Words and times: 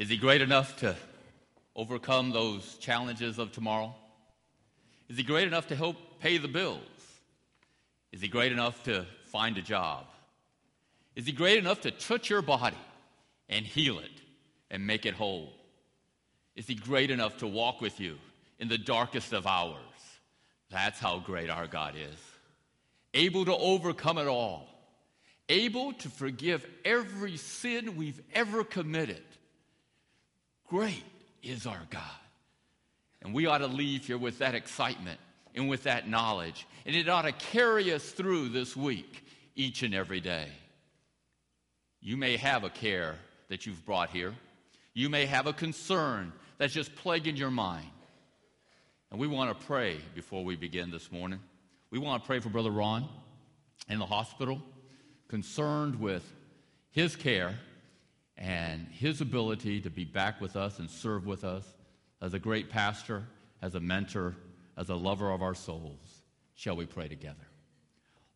Is 0.00 0.08
He 0.08 0.16
great 0.16 0.40
enough 0.40 0.78
to 0.78 0.96
overcome 1.76 2.30
those 2.30 2.78
challenges 2.78 3.38
of 3.38 3.52
tomorrow? 3.52 3.94
Is 5.10 5.18
He 5.18 5.22
great 5.22 5.46
enough 5.46 5.66
to 5.66 5.76
help 5.76 5.96
pay 6.20 6.38
the 6.38 6.48
bills? 6.48 6.80
Is 8.10 8.22
He 8.22 8.28
great 8.28 8.50
enough 8.50 8.82
to 8.84 9.04
find 9.26 9.58
a 9.58 9.62
job? 9.62 10.06
Is 11.16 11.26
He 11.26 11.32
great 11.32 11.58
enough 11.58 11.82
to 11.82 11.90
touch 11.90 12.30
your 12.30 12.40
body 12.40 12.78
and 13.50 13.66
heal 13.66 13.98
it 13.98 14.22
and 14.70 14.86
make 14.86 15.04
it 15.04 15.12
whole? 15.12 15.52
Is 16.56 16.66
He 16.66 16.76
great 16.76 17.10
enough 17.10 17.36
to 17.36 17.46
walk 17.46 17.82
with 17.82 18.00
you 18.00 18.16
in 18.58 18.68
the 18.68 18.78
darkest 18.78 19.34
of 19.34 19.46
hours? 19.46 19.76
That's 20.70 20.98
how 20.98 21.18
great 21.18 21.50
our 21.50 21.66
God 21.66 21.94
is. 21.94 22.18
Able 23.12 23.44
to 23.44 23.54
overcome 23.54 24.16
it 24.16 24.28
all, 24.28 24.66
able 25.50 25.92
to 25.92 26.08
forgive 26.08 26.66
every 26.86 27.36
sin 27.36 27.96
we've 27.98 28.22
ever 28.32 28.64
committed. 28.64 29.24
Great 30.70 31.02
is 31.42 31.66
our 31.66 31.82
God. 31.90 32.02
And 33.22 33.34
we 33.34 33.46
ought 33.46 33.58
to 33.58 33.66
leave 33.66 34.06
here 34.06 34.16
with 34.16 34.38
that 34.38 34.54
excitement 34.54 35.18
and 35.56 35.68
with 35.68 35.82
that 35.82 36.08
knowledge. 36.08 36.64
And 36.86 36.94
it 36.94 37.08
ought 37.08 37.22
to 37.22 37.32
carry 37.32 37.92
us 37.92 38.08
through 38.08 38.50
this 38.50 38.76
week, 38.76 39.24
each 39.56 39.82
and 39.82 39.92
every 39.92 40.20
day. 40.20 40.46
You 42.00 42.16
may 42.16 42.36
have 42.36 42.62
a 42.62 42.70
care 42.70 43.16
that 43.48 43.66
you've 43.66 43.84
brought 43.84 44.10
here. 44.10 44.32
You 44.94 45.10
may 45.10 45.26
have 45.26 45.48
a 45.48 45.52
concern 45.52 46.32
that's 46.56 46.72
just 46.72 46.94
plaguing 46.94 47.36
your 47.36 47.50
mind. 47.50 47.90
And 49.10 49.18
we 49.18 49.26
want 49.26 49.58
to 49.58 49.66
pray 49.66 49.98
before 50.14 50.44
we 50.44 50.54
begin 50.54 50.92
this 50.92 51.10
morning. 51.10 51.40
We 51.90 51.98
want 51.98 52.22
to 52.22 52.26
pray 52.28 52.38
for 52.38 52.48
Brother 52.48 52.70
Ron 52.70 53.08
in 53.88 53.98
the 53.98 54.06
hospital, 54.06 54.62
concerned 55.26 55.98
with 55.98 56.32
his 56.92 57.16
care 57.16 57.58
and 58.40 58.86
his 58.90 59.20
ability 59.20 59.82
to 59.82 59.90
be 59.90 60.04
back 60.04 60.40
with 60.40 60.56
us 60.56 60.78
and 60.78 60.90
serve 60.90 61.26
with 61.26 61.44
us 61.44 61.64
as 62.22 62.32
a 62.32 62.38
great 62.38 62.70
pastor, 62.70 63.22
as 63.60 63.74
a 63.74 63.80
mentor, 63.80 64.34
as 64.78 64.88
a 64.88 64.94
lover 64.94 65.30
of 65.30 65.42
our 65.42 65.54
souls. 65.54 66.22
Shall 66.54 66.76
we 66.76 66.86
pray 66.86 67.06
together? 67.06 67.36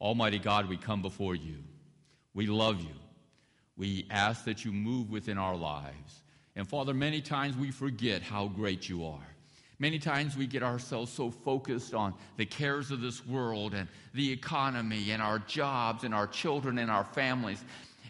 Almighty 0.01 0.39
God, 0.39 0.69
we 0.69 0.77
come 0.77 1.01
before 1.01 1.35
you. 1.35 1.57
We 2.35 2.47
love 2.47 2.81
you. 2.81 2.95
We 3.77 4.07
ask 4.11 4.45
that 4.45 4.65
you 4.65 4.73
move 4.73 5.11
within 5.11 5.39
our 5.39 5.57
lives. 5.57 6.23
And 6.55 6.69
Father, 6.69 6.93
many 6.93 7.21
times 7.21 7.57
we 7.57 7.71
forget 7.71 8.23
how 8.23 8.49
great 8.49 8.89
you 8.89 9.07
are. 9.07 9.27
Many 9.79 9.99
times 9.99 10.37
we 10.37 10.47
get 10.47 10.63
ourselves 10.63 11.13
so 11.13 11.31
focused 11.31 11.95
on 11.95 12.15
the 12.37 12.47
cares 12.47 12.91
of 12.91 13.01
this 13.01 13.27
world 13.27 13.75
and 13.75 13.89
the 14.13 14.31
economy 14.31 15.11
and 15.11 15.21
our 15.21 15.41
jobs 15.41 16.05
and 16.05 16.15
our 16.15 16.29
children 16.29 16.79
and 16.79 16.91
our 16.91 17.05
families 17.05 17.65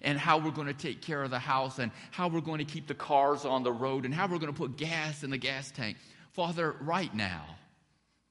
and 0.04 0.18
how 0.18 0.38
we're 0.38 0.50
going 0.50 0.68
to 0.68 0.74
take 0.74 1.00
care 1.00 1.22
of 1.22 1.30
the 1.30 1.38
house 1.38 1.78
and 1.78 1.90
how 2.10 2.28
we're 2.28 2.40
going 2.40 2.58
to 2.58 2.64
keep 2.64 2.86
the 2.86 2.94
cars 2.94 3.44
on 3.44 3.62
the 3.62 3.72
road 3.72 4.04
and 4.04 4.14
how 4.14 4.26
we're 4.26 4.38
going 4.38 4.52
to 4.52 4.58
put 4.58 4.76
gas 4.76 5.24
in 5.24 5.30
the 5.30 5.38
gas 5.38 5.70
tank. 5.72 5.96
Father, 6.32 6.76
right 6.80 7.12
now, 7.14 7.44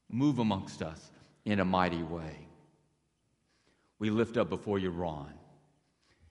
move 0.08 0.38
amongst 0.38 0.82
us 0.82 1.10
in 1.44 1.60
a 1.60 1.64
mighty 1.64 2.02
way. 2.02 2.46
We 3.98 4.10
lift 4.10 4.36
up 4.36 4.48
before 4.48 4.78
you 4.78 4.90
Ron 4.90 5.32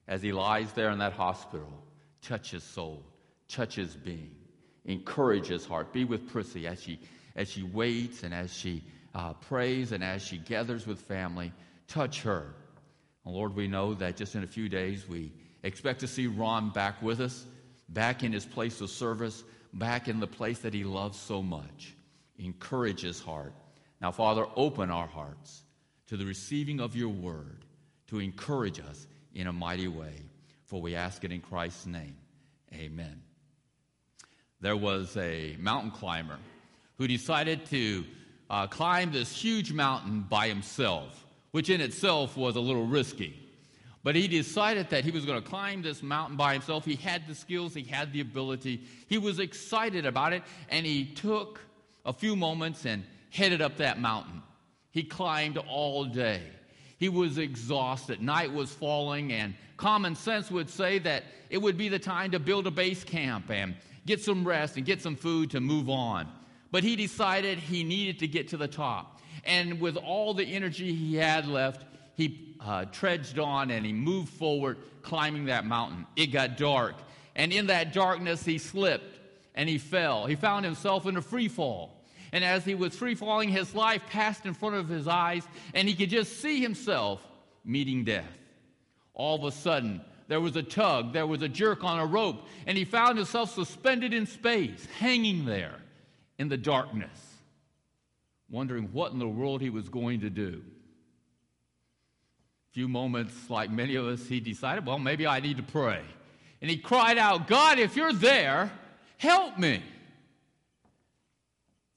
as 0.08 0.22
he 0.22 0.32
lies 0.32 0.72
there 0.74 0.90
in 0.92 1.00
that 1.00 1.14
hospital, 1.14 1.72
touch 2.22 2.52
his 2.52 2.64
soul, 2.64 3.04
touch 3.48 3.76
his 3.76 3.96
being, 3.96 4.36
encourage 4.86 5.48
his 5.48 5.66
heart. 5.66 5.94
Be 5.94 6.06
with 6.06 6.30
Prissy 6.30 6.68
as 6.68 6.82
she, 6.82 7.00
as 7.36 7.50
she 7.50 7.64
waits 7.64 8.24
and 8.24 8.34
as 8.34 8.54
she 8.54 8.84
uh, 9.16 9.34
prays 9.34 9.92
and 9.92 10.04
as 10.04 10.22
she 10.24 10.38
gathers 10.38 10.86
with 10.88 11.00
family. 11.00 11.54
Touch 11.88 12.22
her. 12.24 12.54
Lord, 13.26 13.56
we 13.56 13.68
know 13.68 13.94
that 13.96 14.18
just 14.18 14.36
in 14.36 14.44
a 14.44 14.48
few 14.48 14.68
days 14.68 15.08
we 15.08 15.32
expect 15.64 16.02
to 16.02 16.08
see 16.08 16.28
Ron 16.28 16.72
back 16.72 17.02
with 17.02 17.22
us, 17.22 17.46
back 17.90 18.24
in 18.24 18.34
his 18.34 18.46
place 18.46 18.82
of 18.82 18.90
service, 18.90 19.44
back 19.74 20.08
in 20.08 20.20
the 20.20 20.28
place 20.28 20.60
that 20.60 20.74
he 20.74 20.84
loves 20.84 21.18
so 21.18 21.42
much. 21.42 21.96
Encourage 22.38 23.02
his 23.02 23.22
heart. 23.22 23.54
Now, 24.02 24.12
Father, 24.12 24.46
open 24.56 24.92
our 24.92 25.08
hearts 25.08 25.64
to 26.08 26.18
the 26.18 26.26
receiving 26.26 26.80
of 26.80 26.96
your 26.96 27.10
word 27.10 27.66
to 28.08 28.20
encourage 28.20 28.80
us 28.80 29.08
in 29.34 29.48
a 29.48 29.54
mighty 29.54 29.88
way. 29.88 30.14
For 30.66 30.82
we 30.82 30.96
ask 30.96 31.24
it 31.24 31.32
in 31.32 31.42
Christ's 31.42 31.86
name. 31.86 32.18
Amen. 32.74 33.22
There 34.60 34.76
was 34.76 35.16
a 35.18 35.56
mountain 35.60 35.92
climber 35.92 36.38
who 36.98 37.08
decided 37.08 37.66
to 37.68 38.04
uh, 38.50 38.68
climb 38.68 39.12
this 39.12 39.36
huge 39.36 39.72
mountain 39.72 40.22
by 40.22 40.48
himself, 40.48 41.23
which 41.54 41.70
in 41.70 41.80
itself 41.82 42.36
was 42.36 42.56
a 42.56 42.60
little 42.60 42.88
risky. 42.88 43.40
But 44.04 44.16
he 44.16 44.28
decided 44.28 44.90
that 44.90 45.06
he 45.06 45.12
was 45.12 45.24
going 45.24 45.42
to 45.42 45.48
climb 45.48 45.84
this 45.84 46.02
mountain 46.02 46.36
by 46.36 46.54
himself. 46.54 46.84
He 46.84 46.96
had 46.96 47.28
the 47.28 47.36
skills, 47.36 47.76
he 47.76 47.84
had 47.84 48.12
the 48.12 48.22
ability, 48.22 48.82
he 49.08 49.20
was 49.20 49.38
excited 49.38 50.06
about 50.06 50.34
it, 50.34 50.42
and 50.70 50.84
he 50.84 51.06
took 51.06 51.62
a 52.06 52.12
few 52.12 52.36
moments 52.36 52.88
and 52.88 53.04
headed 53.30 53.62
up 53.62 53.78
that 53.78 54.00
mountain. 54.00 54.42
He 54.90 55.04
climbed 55.04 55.58
all 55.58 56.06
day. 56.06 56.42
He 56.98 57.08
was 57.08 57.38
exhausted. 57.38 58.20
Night 58.20 58.52
was 58.52 58.72
falling, 58.72 59.32
and 59.32 59.54
common 59.78 60.16
sense 60.16 60.50
would 60.50 60.72
say 60.72 60.98
that 61.00 61.24
it 61.52 61.60
would 61.60 61.78
be 61.78 61.88
the 61.88 62.00
time 62.00 62.32
to 62.32 62.40
build 62.40 62.66
a 62.66 62.72
base 62.72 63.04
camp 63.04 63.52
and 63.52 63.76
get 64.08 64.22
some 64.22 64.44
rest 64.44 64.76
and 64.76 64.86
get 64.88 65.04
some 65.04 65.16
food 65.16 65.52
to 65.52 65.60
move 65.60 65.88
on. 65.88 66.28
But 66.72 66.84
he 66.84 66.96
decided 66.96 67.60
he 67.60 67.84
needed 67.84 68.18
to 68.20 68.28
get 68.28 68.48
to 68.50 68.58
the 68.58 68.68
top. 68.68 69.13
And 69.46 69.80
with 69.80 69.98
all 69.98 70.34
the 70.34 70.46
energy 70.46 70.94
he 70.94 71.16
had 71.16 71.48
left, 71.48 71.84
he 72.16 72.56
uh, 72.60 72.86
trudged 72.86 73.40
on 73.40 73.72
and 73.72 73.86
he 73.86 73.94
moved 73.94 74.30
forward, 74.30 74.78
climbing 75.02 75.46
that 75.46 75.66
mountain. 75.66 76.06
It 76.16 76.28
got 76.28 76.58
dark. 76.58 76.96
And 77.36 77.52
in 77.52 77.68
that 77.68 77.94
darkness, 77.94 78.46
he 78.46 78.58
slipped 78.58 79.20
and 79.56 79.68
he 79.68 79.78
fell. 79.78 80.26
He 80.26 80.36
found 80.36 80.66
himself 80.66 81.06
in 81.06 81.18
a 81.18 81.22
free 81.22 81.48
fall. 81.48 82.04
And 82.32 82.44
as 82.44 82.66
he 82.66 82.74
was 82.74 82.96
free 82.96 83.14
falling, 83.16 83.50
his 83.50 83.76
life 83.76 84.04
passed 84.10 84.46
in 84.46 84.56
front 84.56 84.76
of 84.76 84.90
his 84.90 85.08
eyes, 85.08 85.44
and 85.76 85.88
he 85.88 85.94
could 85.94 86.10
just 86.10 86.40
see 86.40 86.60
himself 86.60 87.22
meeting 87.64 88.04
death. 88.04 88.26
All 89.14 89.36
of 89.36 89.44
a 89.44 89.52
sudden, 89.52 90.02
there 90.28 90.42
was 90.42 90.56
a 90.56 90.64
tug, 90.64 91.14
there 91.14 91.28
was 91.28 91.44
a 91.44 91.48
jerk 91.48 91.84
on 91.84 92.00
a 92.00 92.06
rope, 92.08 92.48
and 92.66 92.76
he 92.76 92.86
found 92.86 93.20
himself 93.20 93.54
suspended 93.54 94.16
in 94.16 94.26
space, 94.26 94.88
hanging 94.98 95.46
there 95.46 95.76
in 96.40 96.50
the 96.50 96.58
darkness, 96.58 97.23
wondering 98.54 98.90
what 98.94 99.12
in 99.12 99.18
the 99.18 99.28
world 99.28 99.62
he 99.62 99.72
was 99.72 99.90
going 99.90 100.22
to 100.22 100.30
do. 100.30 100.62
A 102.70 102.74
few 102.74 102.88
moments, 102.88 103.34
like 103.50 103.72
many 103.72 103.96
of 103.96 104.06
us, 104.06 104.28
he 104.28 104.40
decided, 104.40 104.86
well, 104.86 105.00
maybe 105.00 105.26
I 105.26 105.40
need 105.40 105.58
to 105.58 105.64
pray. 105.64 106.02
And 106.62 106.70
he 106.70 106.78
cried 106.78 107.18
out, 107.18 107.48
God, 107.48 107.80
if 107.80 107.96
you're 107.96 108.14
there, 108.14 108.72
help 109.18 109.58
me 109.58 109.78
A 109.78 109.82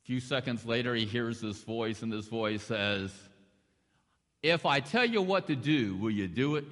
few 0.07 0.19
seconds 0.19 0.65
later, 0.65 0.95
he 0.95 1.05
hears 1.05 1.43
this 1.43 1.63
voice, 1.63 2.01
and 2.01 2.11
this 2.11 2.27
voice 2.27 2.63
says, 2.63 3.13
If 4.43 4.65
I 4.65 4.81
tell 4.81 5.05
you 5.05 5.21
what 5.21 5.49
to 5.49 5.57
do, 5.57 5.95
will 5.97 6.11
you 6.11 6.27
do 6.27 6.57
it? 6.57 6.65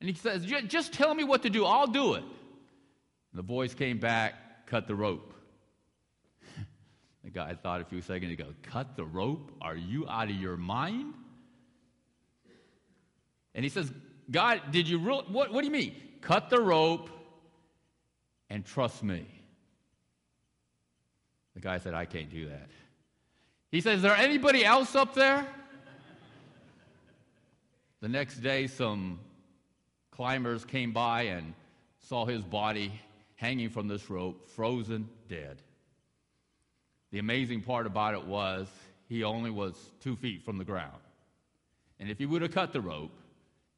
And 0.00 0.08
he 0.08 0.14
says, 0.14 0.46
Just 0.68 0.94
tell 0.94 1.14
me 1.14 1.22
what 1.22 1.42
to 1.42 1.50
do, 1.50 1.66
I'll 1.66 1.86
do 1.86 2.14
it. 2.14 2.22
And 2.22 3.34
the 3.34 3.42
voice 3.42 3.74
came 3.74 3.98
back, 3.98 4.66
Cut 4.66 4.86
the 4.86 4.94
rope. 4.94 5.27
The 7.28 7.38
guy 7.38 7.54
thought 7.62 7.82
a 7.82 7.84
few 7.84 8.00
seconds 8.00 8.32
ago, 8.32 8.46
Cut 8.62 8.96
the 8.96 9.04
rope? 9.04 9.52
Are 9.60 9.76
you 9.76 10.08
out 10.08 10.30
of 10.30 10.36
your 10.36 10.56
mind? 10.56 11.12
And 13.54 13.64
he 13.64 13.68
says, 13.68 13.92
God, 14.30 14.62
did 14.70 14.88
you 14.88 14.98
really, 14.98 15.24
what, 15.28 15.52
what 15.52 15.60
do 15.60 15.66
you 15.66 15.72
mean? 15.72 15.94
Cut 16.22 16.48
the 16.48 16.60
rope 16.60 17.10
and 18.48 18.64
trust 18.64 19.02
me. 19.02 19.26
The 21.54 21.60
guy 21.60 21.78
said, 21.78 21.92
I 21.92 22.06
can't 22.06 22.30
do 22.30 22.48
that. 22.48 22.70
He 23.70 23.82
says, 23.82 23.96
Is 23.96 24.02
there 24.02 24.16
anybody 24.16 24.64
else 24.64 24.94
up 24.94 25.14
there? 25.14 25.46
the 28.00 28.08
next 28.08 28.38
day, 28.38 28.66
some 28.68 29.18
climbers 30.12 30.64
came 30.64 30.92
by 30.92 31.22
and 31.22 31.52
saw 32.00 32.24
his 32.24 32.42
body 32.42 32.92
hanging 33.34 33.68
from 33.68 33.86
this 33.86 34.08
rope, 34.08 34.48
frozen 34.48 35.08
dead. 35.28 35.62
The 37.10 37.18
amazing 37.18 37.62
part 37.62 37.86
about 37.86 38.14
it 38.14 38.24
was 38.24 38.68
he 39.08 39.24
only 39.24 39.50
was 39.50 39.74
two 40.00 40.16
feet 40.16 40.44
from 40.44 40.58
the 40.58 40.64
ground. 40.64 41.00
And 41.98 42.10
if 42.10 42.18
he 42.18 42.26
would 42.26 42.42
have 42.42 42.52
cut 42.52 42.72
the 42.72 42.80
rope, 42.80 43.18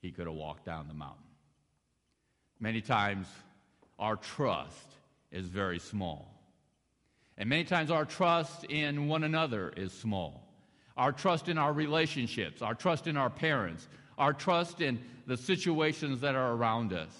he 0.02 0.10
could 0.10 0.26
have 0.26 0.34
walked 0.34 0.64
down 0.64 0.88
the 0.88 0.94
mountain. 0.94 1.22
Many 2.58 2.80
times, 2.80 3.26
our 3.98 4.16
trust 4.16 4.88
is 5.30 5.46
very 5.46 5.78
small. 5.78 6.34
And 7.38 7.48
many 7.48 7.64
times 7.64 7.90
our 7.90 8.04
trust 8.04 8.64
in 8.64 9.08
one 9.08 9.24
another 9.24 9.72
is 9.76 9.92
small. 9.92 10.46
Our 10.96 11.12
trust 11.12 11.48
in 11.48 11.56
our 11.56 11.72
relationships, 11.72 12.60
our 12.60 12.74
trust 12.74 13.06
in 13.06 13.16
our 13.16 13.30
parents, 13.30 13.88
our 14.18 14.34
trust 14.34 14.82
in 14.82 15.00
the 15.26 15.36
situations 15.36 16.20
that 16.20 16.34
are 16.34 16.52
around 16.52 16.92
us. 16.92 17.12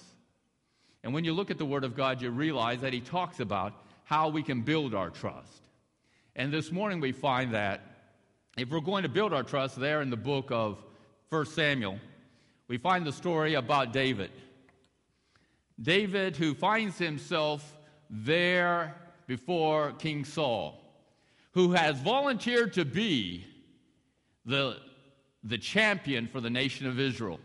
And 1.03 1.13
when 1.13 1.23
you 1.23 1.33
look 1.33 1.49
at 1.49 1.57
the 1.57 1.65
Word 1.65 1.83
of 1.83 1.95
God, 1.95 2.21
you 2.21 2.29
realize 2.29 2.81
that 2.81 2.93
He 2.93 2.99
talks 2.99 3.39
about 3.39 3.73
how 4.03 4.29
we 4.29 4.43
can 4.43 4.61
build 4.61 4.93
our 4.93 5.09
trust. 5.09 5.61
And 6.35 6.51
this 6.51 6.71
morning 6.71 7.01
we 7.01 7.11
find 7.11 7.53
that 7.53 7.81
if 8.57 8.69
we're 8.69 8.79
going 8.79 9.03
to 9.03 9.09
build 9.09 9.33
our 9.33 9.43
trust 9.43 9.77
there 9.77 10.01
in 10.01 10.09
the 10.09 10.17
book 10.17 10.49
of 10.49 10.81
1 11.29 11.45
Samuel, 11.47 11.99
we 12.67 12.77
find 12.77 13.05
the 13.05 13.11
story 13.11 13.55
about 13.55 13.91
David. 13.91 14.31
David, 15.81 16.37
who 16.37 16.53
finds 16.53 16.97
himself 16.97 17.77
there 18.09 18.95
before 19.27 19.91
King 19.93 20.23
Saul, 20.23 20.79
who 21.51 21.73
has 21.73 21.99
volunteered 21.99 22.73
to 22.73 22.85
be 22.85 23.45
the, 24.45 24.77
the 25.43 25.57
champion 25.57 26.27
for 26.27 26.39
the 26.39 26.49
nation 26.49 26.87
of 26.87 26.99
Israel. 26.99 27.39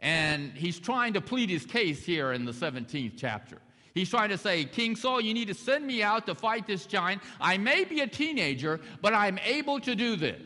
And 0.00 0.52
he's 0.52 0.78
trying 0.80 1.12
to 1.12 1.20
plead 1.20 1.50
his 1.50 1.64
case 1.64 2.04
here 2.04 2.32
in 2.32 2.44
the 2.44 2.52
17th 2.52 3.14
chapter. 3.16 3.58
He's 3.94 4.10
trying 4.10 4.30
to 4.30 4.38
say, 4.38 4.64
King 4.64 4.96
Saul, 4.96 5.20
you 5.20 5.32
need 5.32 5.48
to 5.48 5.54
send 5.54 5.86
me 5.86 6.02
out 6.02 6.26
to 6.26 6.34
fight 6.34 6.66
this 6.66 6.84
giant. 6.84 7.22
I 7.40 7.58
may 7.58 7.84
be 7.84 8.00
a 8.00 8.08
teenager, 8.08 8.80
but 9.00 9.14
I'm 9.14 9.38
able 9.38 9.78
to 9.80 9.94
do 9.94 10.16
this. 10.16 10.42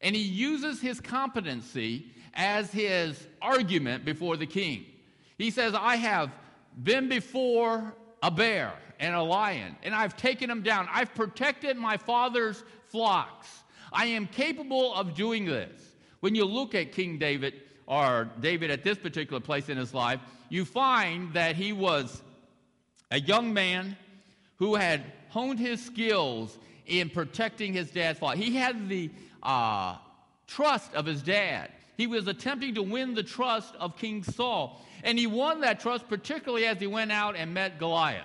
And 0.00 0.16
he 0.16 0.22
uses 0.22 0.80
his 0.80 1.00
competency 1.00 2.06
as 2.32 2.72
his 2.72 3.26
argument 3.42 4.06
before 4.06 4.38
the 4.38 4.46
king. 4.46 4.86
He 5.36 5.50
says, 5.50 5.74
I 5.74 5.96
have 5.96 6.30
been 6.82 7.10
before 7.10 7.94
a 8.22 8.30
bear 8.30 8.72
and 8.98 9.14
a 9.14 9.22
lion, 9.22 9.76
and 9.82 9.94
I've 9.94 10.16
taken 10.16 10.48
them 10.48 10.62
down. 10.62 10.88
I've 10.90 11.14
protected 11.14 11.76
my 11.76 11.98
father's 11.98 12.64
flocks. 12.88 13.48
I 13.92 14.06
am 14.06 14.26
capable 14.26 14.94
of 14.94 15.14
doing 15.14 15.44
this. 15.44 15.80
When 16.20 16.34
you 16.34 16.46
look 16.46 16.74
at 16.74 16.92
King 16.92 17.18
David, 17.18 17.54
or 17.86 18.30
David 18.40 18.70
at 18.70 18.84
this 18.84 18.96
particular 18.96 19.40
place 19.40 19.68
in 19.68 19.76
his 19.76 19.92
life, 19.92 20.20
you 20.48 20.64
find 20.64 21.32
that 21.34 21.56
he 21.56 21.72
was 21.72 22.22
a 23.10 23.20
young 23.20 23.52
man 23.52 23.96
who 24.56 24.74
had 24.74 25.02
honed 25.30 25.58
his 25.58 25.84
skills 25.84 26.58
in 26.86 27.08
protecting 27.10 27.72
his 27.72 27.90
dad's 27.90 28.18
flock. 28.18 28.36
He 28.36 28.54
had 28.56 28.88
the 28.88 29.10
uh, 29.42 29.96
trust 30.46 30.94
of 30.94 31.06
his 31.06 31.22
dad. 31.22 31.70
He 31.96 32.06
was 32.06 32.26
attempting 32.26 32.74
to 32.74 32.82
win 32.82 33.14
the 33.14 33.22
trust 33.22 33.74
of 33.76 33.96
King 33.96 34.22
Saul. 34.22 34.80
And 35.02 35.18
he 35.18 35.26
won 35.26 35.60
that 35.60 35.80
trust, 35.80 36.08
particularly 36.08 36.66
as 36.66 36.78
he 36.78 36.86
went 36.86 37.12
out 37.12 37.36
and 37.36 37.54
met 37.54 37.78
Goliath. 37.78 38.24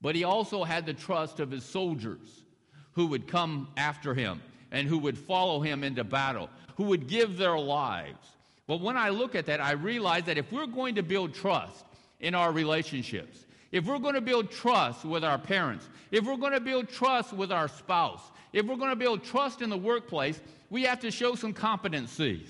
But 0.00 0.14
he 0.14 0.24
also 0.24 0.64
had 0.64 0.84
the 0.84 0.92
trust 0.92 1.40
of 1.40 1.50
his 1.50 1.64
soldiers 1.64 2.44
who 2.92 3.06
would 3.06 3.26
come 3.26 3.68
after 3.76 4.14
him 4.14 4.42
and 4.70 4.86
who 4.88 4.98
would 4.98 5.16
follow 5.16 5.60
him 5.60 5.82
into 5.82 6.04
battle, 6.04 6.50
who 6.76 6.84
would 6.84 7.06
give 7.06 7.38
their 7.38 7.58
lives. 7.58 8.28
But 8.66 8.80
when 8.80 8.96
I 8.96 9.10
look 9.10 9.34
at 9.34 9.46
that, 9.46 9.60
I 9.60 9.72
realize 9.72 10.24
that 10.24 10.38
if 10.38 10.50
we're 10.52 10.66
going 10.66 10.96
to 10.96 11.02
build 11.02 11.34
trust 11.34 11.84
in 12.20 12.34
our 12.34 12.52
relationships, 12.52 13.43
if 13.74 13.86
we're 13.86 13.98
going 13.98 14.14
to 14.14 14.20
build 14.20 14.52
trust 14.52 15.04
with 15.04 15.24
our 15.24 15.36
parents, 15.36 15.88
if 16.12 16.24
we're 16.24 16.36
going 16.36 16.52
to 16.52 16.60
build 16.60 16.88
trust 16.88 17.32
with 17.32 17.50
our 17.50 17.66
spouse, 17.66 18.22
if 18.52 18.64
we're 18.64 18.76
going 18.76 18.90
to 18.90 18.96
build 18.96 19.24
trust 19.24 19.62
in 19.62 19.68
the 19.68 19.76
workplace, 19.76 20.40
we 20.70 20.84
have 20.84 21.00
to 21.00 21.10
show 21.10 21.34
some 21.34 21.52
competencies. 21.52 22.46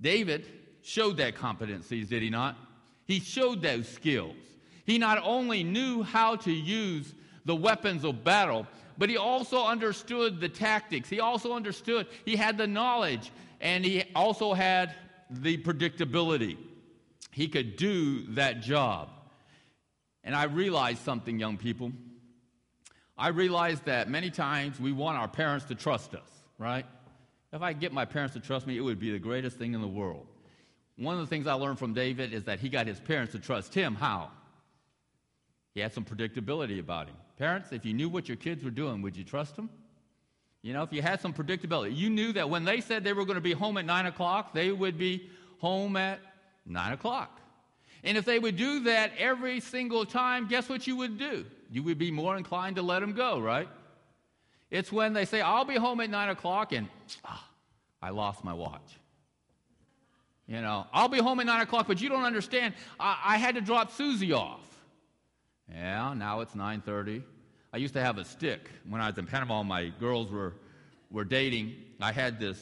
David 0.00 0.46
showed 0.80 1.18
that 1.18 1.34
competencies, 1.34 2.08
did 2.08 2.22
he 2.22 2.30
not? 2.30 2.56
He 3.04 3.20
showed 3.20 3.60
those 3.60 3.86
skills. 3.86 4.36
He 4.86 4.96
not 4.96 5.20
only 5.22 5.62
knew 5.62 6.02
how 6.02 6.36
to 6.36 6.50
use 6.50 7.12
the 7.44 7.54
weapons 7.54 8.02
of 8.02 8.24
battle, 8.24 8.66
but 8.96 9.10
he 9.10 9.18
also 9.18 9.66
understood 9.66 10.40
the 10.40 10.48
tactics. 10.48 11.10
He 11.10 11.20
also 11.20 11.52
understood, 11.52 12.06
he 12.24 12.36
had 12.36 12.56
the 12.56 12.66
knowledge, 12.66 13.32
and 13.60 13.84
he 13.84 14.04
also 14.14 14.54
had 14.54 14.94
the 15.28 15.58
predictability. 15.58 16.56
He 17.32 17.48
could 17.48 17.76
do 17.76 18.22
that 18.28 18.62
job. 18.62 19.10
And 20.26 20.34
I 20.34 20.44
realized 20.44 21.02
something, 21.04 21.38
young 21.38 21.56
people. 21.56 21.92
I 23.16 23.28
realized 23.28 23.84
that 23.86 24.10
many 24.10 24.30
times 24.30 24.78
we 24.78 24.92
want 24.92 25.16
our 25.16 25.28
parents 25.28 25.66
to 25.66 25.74
trust 25.76 26.14
us, 26.14 26.28
right? 26.58 26.84
If 27.52 27.62
I 27.62 27.72
get 27.72 27.92
my 27.92 28.04
parents 28.04 28.34
to 28.34 28.40
trust 28.40 28.66
me, 28.66 28.76
it 28.76 28.80
would 28.80 28.98
be 28.98 29.12
the 29.12 29.20
greatest 29.20 29.56
thing 29.56 29.72
in 29.72 29.80
the 29.80 29.86
world. 29.88 30.26
One 30.96 31.14
of 31.14 31.20
the 31.20 31.28
things 31.28 31.46
I 31.46 31.52
learned 31.54 31.78
from 31.78 31.94
David 31.94 32.34
is 32.34 32.44
that 32.44 32.58
he 32.58 32.68
got 32.68 32.88
his 32.88 32.98
parents 32.98 33.32
to 33.32 33.38
trust 33.38 33.72
him. 33.72 33.94
How? 33.94 34.30
He 35.74 35.80
had 35.80 35.92
some 35.92 36.04
predictability 36.04 36.80
about 36.80 37.06
him. 37.06 37.16
Parents, 37.38 37.70
if 37.70 37.84
you 37.84 37.94
knew 37.94 38.08
what 38.08 38.28
your 38.28 38.36
kids 38.36 38.64
were 38.64 38.70
doing, 38.70 39.02
would 39.02 39.16
you 39.16 39.24
trust 39.24 39.54
them? 39.54 39.70
You 40.62 40.72
know, 40.72 40.82
if 40.82 40.92
you 40.92 41.02
had 41.02 41.20
some 41.20 41.32
predictability, 41.32 41.96
you 41.96 42.10
knew 42.10 42.32
that 42.32 42.50
when 42.50 42.64
they 42.64 42.80
said 42.80 43.04
they 43.04 43.12
were 43.12 43.24
going 43.24 43.36
to 43.36 43.42
be 43.42 43.52
home 43.52 43.76
at 43.76 43.84
9 43.84 44.06
o'clock, 44.06 44.52
they 44.52 44.72
would 44.72 44.98
be 44.98 45.30
home 45.58 45.96
at 45.96 46.18
9 46.66 46.92
o'clock. 46.94 47.40
And 48.06 48.16
if 48.16 48.24
they 48.24 48.38
would 48.38 48.56
do 48.56 48.84
that 48.84 49.10
every 49.18 49.58
single 49.58 50.06
time, 50.06 50.46
guess 50.46 50.68
what 50.68 50.86
you 50.86 50.94
would 50.96 51.18
do? 51.18 51.44
You 51.72 51.82
would 51.82 51.98
be 51.98 52.12
more 52.12 52.36
inclined 52.36 52.76
to 52.76 52.82
let 52.82 53.00
them 53.00 53.12
go, 53.12 53.40
right? 53.40 53.68
It's 54.70 54.92
when 54.92 55.12
they 55.12 55.24
say, 55.24 55.40
I'll 55.40 55.64
be 55.64 55.74
home 55.74 56.00
at 56.00 56.08
9 56.08 56.28
o'clock, 56.28 56.72
and 56.72 56.88
ah, 57.24 57.44
I 58.00 58.10
lost 58.10 58.44
my 58.44 58.52
watch. 58.52 58.96
You 60.46 60.60
know, 60.60 60.86
I'll 60.92 61.08
be 61.08 61.18
home 61.18 61.40
at 61.40 61.46
9 61.46 61.62
o'clock, 61.62 61.88
but 61.88 62.00
you 62.00 62.08
don't 62.08 62.22
understand. 62.22 62.74
I, 63.00 63.18
I 63.24 63.36
had 63.38 63.56
to 63.56 63.60
drop 63.60 63.90
Susie 63.90 64.32
off. 64.32 64.60
Yeah, 65.68 66.14
now 66.14 66.40
it's 66.42 66.54
9.30. 66.54 67.24
I 67.72 67.78
used 67.78 67.94
to 67.94 68.00
have 68.00 68.18
a 68.18 68.24
stick. 68.24 68.70
When 68.88 69.00
I 69.00 69.08
was 69.08 69.18
in 69.18 69.26
Panama, 69.26 69.64
my 69.64 69.88
girls 69.98 70.30
were, 70.30 70.54
were 71.10 71.24
dating. 71.24 71.74
I 72.00 72.12
had 72.12 72.38
this, 72.38 72.56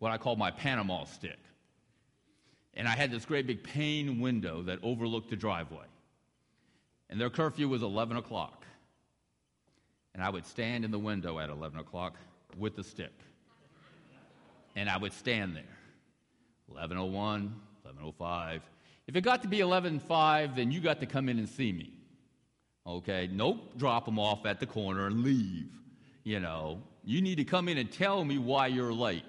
what 0.00 0.12
I 0.12 0.18
call 0.18 0.36
my 0.36 0.50
Panama 0.50 1.04
stick. 1.04 1.38
And 2.74 2.88
I 2.88 2.92
had 2.92 3.10
this 3.10 3.24
great 3.24 3.46
big 3.46 3.62
pane 3.62 4.20
window 4.20 4.62
that 4.62 4.78
overlooked 4.82 5.30
the 5.30 5.36
driveway. 5.36 5.86
And 7.10 7.20
their 7.20 7.30
curfew 7.30 7.68
was 7.68 7.82
11 7.82 8.16
o'clock. 8.16 8.64
And 10.14 10.22
I 10.22 10.30
would 10.30 10.46
stand 10.46 10.84
in 10.84 10.90
the 10.90 10.98
window 10.98 11.38
at 11.38 11.50
11 11.50 11.78
o'clock 11.78 12.16
with 12.56 12.76
the 12.76 12.84
stick. 12.84 13.12
And 14.74 14.88
I 14.88 14.96
would 14.96 15.12
stand 15.12 15.54
there. 15.54 15.64
1101, 16.68 17.42
1105. 17.82 18.62
If 19.06 19.16
it 19.16 19.20
got 19.20 19.42
to 19.42 19.48
be 19.48 19.62
1105, 19.62 20.56
then 20.56 20.70
you 20.70 20.80
got 20.80 21.00
to 21.00 21.06
come 21.06 21.28
in 21.28 21.38
and 21.38 21.48
see 21.48 21.72
me. 21.72 21.92
Okay? 22.86 23.28
Nope, 23.30 23.76
drop 23.76 24.06
them 24.06 24.18
off 24.18 24.46
at 24.46 24.60
the 24.60 24.66
corner 24.66 25.06
and 25.06 25.22
leave. 25.22 25.68
You 26.24 26.40
know, 26.40 26.80
you 27.04 27.20
need 27.20 27.36
to 27.36 27.44
come 27.44 27.68
in 27.68 27.78
and 27.78 27.90
tell 27.90 28.24
me 28.24 28.38
why 28.38 28.68
you're 28.68 28.92
late. 28.92 29.24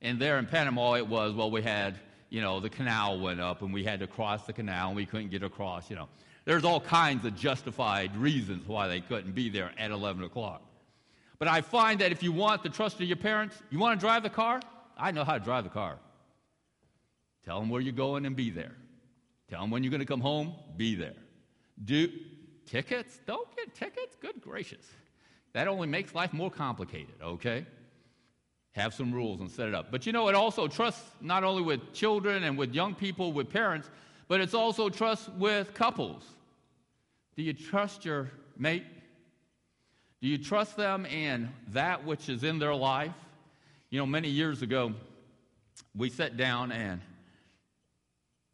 And 0.00 0.18
there 0.18 0.38
in 0.38 0.46
Panama, 0.46 0.94
it 0.94 1.06
was, 1.06 1.34
well, 1.34 1.50
we 1.50 1.62
had, 1.62 2.00
you 2.32 2.40
know, 2.40 2.60
the 2.60 2.70
canal 2.70 3.20
went 3.20 3.42
up 3.42 3.60
and 3.60 3.74
we 3.74 3.84
had 3.84 4.00
to 4.00 4.06
cross 4.06 4.46
the 4.46 4.54
canal 4.54 4.88
and 4.88 4.96
we 4.96 5.04
couldn't 5.04 5.28
get 5.28 5.42
across, 5.42 5.90
you 5.90 5.96
know. 5.96 6.08
There's 6.46 6.64
all 6.64 6.80
kinds 6.80 7.26
of 7.26 7.36
justified 7.36 8.16
reasons 8.16 8.66
why 8.66 8.88
they 8.88 9.00
couldn't 9.00 9.32
be 9.32 9.50
there 9.50 9.70
at 9.76 9.90
11 9.90 10.24
o'clock. 10.24 10.62
But 11.38 11.48
I 11.48 11.60
find 11.60 12.00
that 12.00 12.10
if 12.10 12.22
you 12.22 12.32
want 12.32 12.62
the 12.62 12.70
trust 12.70 13.02
of 13.02 13.06
your 13.06 13.18
parents, 13.18 13.62
you 13.70 13.78
want 13.78 14.00
to 14.00 14.02
drive 14.02 14.22
the 14.22 14.30
car? 14.30 14.62
I 14.96 15.10
know 15.10 15.24
how 15.24 15.34
to 15.34 15.44
drive 15.44 15.64
the 15.64 15.70
car. 15.70 15.98
Tell 17.44 17.60
them 17.60 17.68
where 17.68 17.82
you're 17.82 17.92
going 17.92 18.24
and 18.24 18.34
be 18.34 18.48
there. 18.48 18.72
Tell 19.50 19.60
them 19.60 19.70
when 19.70 19.82
you're 19.82 19.90
going 19.90 20.00
to 20.00 20.06
come 20.06 20.22
home, 20.22 20.54
be 20.78 20.94
there. 20.94 21.16
Do 21.84 22.08
tickets? 22.64 23.20
Don't 23.26 23.54
get 23.54 23.74
tickets? 23.74 24.16
Good 24.22 24.40
gracious. 24.40 24.90
That 25.52 25.68
only 25.68 25.86
makes 25.86 26.14
life 26.14 26.32
more 26.32 26.50
complicated, 26.50 27.14
okay? 27.22 27.66
Have 28.72 28.94
some 28.94 29.12
rules 29.12 29.40
and 29.40 29.50
set 29.50 29.68
it 29.68 29.74
up. 29.74 29.90
But 29.90 30.06
you 30.06 30.12
know, 30.12 30.28
it 30.28 30.34
also 30.34 30.66
trusts 30.66 31.10
not 31.20 31.44
only 31.44 31.62
with 31.62 31.92
children 31.92 32.44
and 32.44 32.56
with 32.56 32.74
young 32.74 32.94
people, 32.94 33.32
with 33.32 33.50
parents, 33.50 33.90
but 34.28 34.40
it's 34.40 34.54
also 34.54 34.88
trust 34.88 35.30
with 35.34 35.74
couples. 35.74 36.24
Do 37.36 37.42
you 37.42 37.52
trust 37.52 38.04
your 38.04 38.30
mate? 38.56 38.84
Do 40.22 40.28
you 40.28 40.38
trust 40.38 40.76
them 40.76 41.04
in 41.04 41.50
that 41.68 42.04
which 42.06 42.28
is 42.28 42.44
in 42.44 42.58
their 42.58 42.74
life? 42.74 43.12
You 43.90 43.98
know, 43.98 44.06
many 44.06 44.28
years 44.28 44.62
ago, 44.62 44.94
we 45.94 46.08
sat 46.08 46.36
down 46.36 46.72
and 46.72 47.00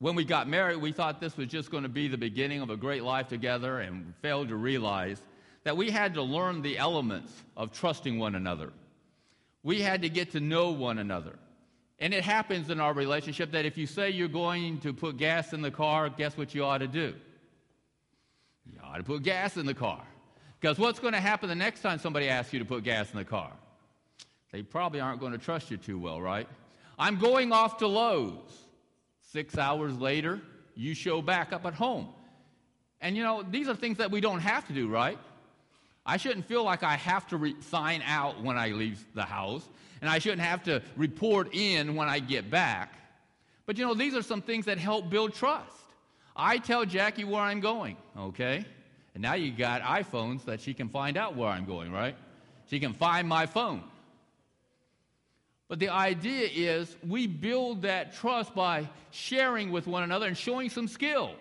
when 0.01 0.15
we 0.15 0.25
got 0.25 0.49
married, 0.49 0.77
we 0.77 0.93
thought 0.93 1.21
this 1.21 1.37
was 1.37 1.49
just 1.49 1.71
going 1.71 1.83
to 1.83 1.89
be 1.89 2.07
the 2.07 2.19
beginning 2.19 2.61
of 2.61 2.71
a 2.71 2.77
great 2.77 3.03
life 3.03 3.29
together 3.29 3.81
and 3.81 4.15
failed 4.23 4.49
to 4.49 4.57
realize 4.57 5.21
that 5.65 5.77
we 5.77 5.91
had 5.91 6.15
to 6.15 6.23
learn 6.23 6.63
the 6.63 6.79
elements 6.79 7.33
of 7.57 7.73
trusting 7.73 8.19
one 8.19 8.37
another. 8.37 8.73
We 9.63 9.81
had 9.81 10.03
to 10.03 10.09
get 10.09 10.33
to 10.33 10.41
know 10.41 10.71
one 10.71 10.99
another. 10.99 11.39
And 11.99 12.15
it 12.15 12.23
happens 12.23 12.71
in 12.71 12.79
our 12.81 12.93
relationship 12.93 13.53
that 13.53 13.65
if 13.65 13.77
you 13.77 13.87
say 13.87 14.11
you're 14.11 14.29
going 14.29 14.79
to 14.81 14.93
put 14.93 15.17
gas 15.17 15.53
in 15.53 15.63
the 15.63 15.71
car, 15.71 16.09
guess 16.09 16.37
what 16.37 16.55
you 16.55 16.65
ought 16.65 16.79
to 16.79 16.87
do? 16.87 17.15
You 18.73 18.79
ought 18.85 18.99
to 18.99 19.03
put 19.03 19.23
gas 19.23 19.57
in 19.57 19.67
the 19.67 19.75
car. 19.75 20.03
Because 20.61 20.79
what's 20.79 20.99
going 20.99 21.15
to 21.15 21.21
happen 21.21 21.49
the 21.49 21.55
next 21.55 21.81
time 21.81 21.99
somebody 21.99 22.29
asks 22.29 22.53
you 22.53 22.59
to 22.61 22.65
put 22.65 22.85
gas 22.85 23.11
in 23.11 23.19
the 23.19 23.25
car? 23.25 23.53
They 24.53 24.63
probably 24.63 25.01
aren't 25.01 25.21
going 25.21 25.33
to 25.33 25.39
trust 25.39 25.71
you 25.71 25.77
too 25.77 25.99
well, 25.99 26.21
right? 26.21 26.49
I'm 26.99 27.19
going 27.19 27.53
off 27.53 27.79
to 27.79 27.87
Lowe's. 27.87 28.65
Six 29.21 29.59
hours 29.59 29.97
later, 29.99 30.41
you 30.75 30.95
show 30.95 31.21
back 31.21 31.53
up 31.53 31.67
at 31.67 31.75
home. 31.75 32.09
And 33.01 33.17
you 33.17 33.23
know, 33.23 33.45
these 33.49 33.69
are 33.69 33.75
things 33.75 33.99
that 33.99 34.11
we 34.11 34.21
don't 34.21 34.41
have 34.41 34.67
to 34.69 34.73
do, 34.73 34.89
right? 34.89 35.19
I 36.09 36.17
shouldn't 36.17 36.47
feel 36.47 36.65
like 36.65 36.83
I 36.83 36.97
have 36.97 37.27
to 37.29 37.37
re- 37.37 37.55
sign 37.61 38.03
out 38.07 38.43
when 38.43 38.57
I 38.57 38.69
leave 38.69 39.05
the 39.15 39.25
house 39.25 39.69
and 40.01 40.09
I 40.09 40.19
shouldn't 40.19 40.41
have 40.41 40.63
to 40.63 40.81
report 40.97 41.55
in 41.55 41.95
when 41.97 42.09
I 42.09 42.19
get 42.19 42.51
back. 42.51 42.95
But 43.67 43.77
you 43.77 43.87
know, 43.87 43.93
these 43.93 44.15
are 44.15 44.23
some 44.23 44.41
things 44.41 44.65
that 44.65 44.79
help 44.79 45.11
build 45.11 45.35
trust. 45.35 45.71
I 46.35 46.57
tell 46.57 46.87
Jackie 46.87 47.25
where 47.25 47.43
I'm 47.43 47.61
going, 47.61 47.99
okay? 48.17 48.65
And 49.13 49.23
now 49.23 49.35
you 49.35 49.53
got 49.53 49.83
iPhones 49.83 50.47
that 50.47 50.63
she 50.63 50.73
can 50.73 50.89
find 50.89 51.19
out 51.19 51.37
where 51.37 51.51
I'm 51.51 51.67
going, 51.67 51.93
right? 51.93 52.17
She 52.71 52.81
can 52.81 52.95
find 52.95 53.29
my 53.29 53.45
phone. 53.45 53.83
But 55.69 55.79
the 55.79 55.91
idea 55.91 56.49
is 56.51 56.97
we 57.07 57.27
build 57.27 57.83
that 57.83 58.15
trust 58.15 58.55
by 58.55 58.89
sharing 59.11 59.71
with 59.71 59.87
one 59.87 60.05
another 60.05 60.27
and 60.27 60.39
showing 60.39 60.71
some 60.71 60.89
skills. 60.89 61.37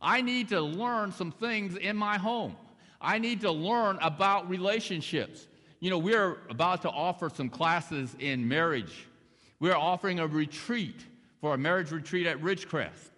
I 0.00 0.22
need 0.22 0.48
to 0.50 0.60
learn 0.62 1.12
some 1.12 1.32
things 1.32 1.76
in 1.76 1.96
my 1.96 2.16
home. 2.16 2.56
I 3.00 3.18
need 3.18 3.42
to 3.42 3.52
learn 3.52 3.98
about 4.00 4.48
relationships. 4.48 5.46
You 5.80 5.90
know, 5.90 5.98
we're 5.98 6.38
about 6.50 6.82
to 6.82 6.90
offer 6.90 7.30
some 7.30 7.48
classes 7.48 8.16
in 8.18 8.48
marriage. 8.48 9.06
We're 9.60 9.76
offering 9.76 10.18
a 10.18 10.26
retreat 10.26 11.00
for 11.40 11.54
a 11.54 11.58
marriage 11.58 11.92
retreat 11.92 12.26
at 12.26 12.40
Ridgecrest. 12.40 13.10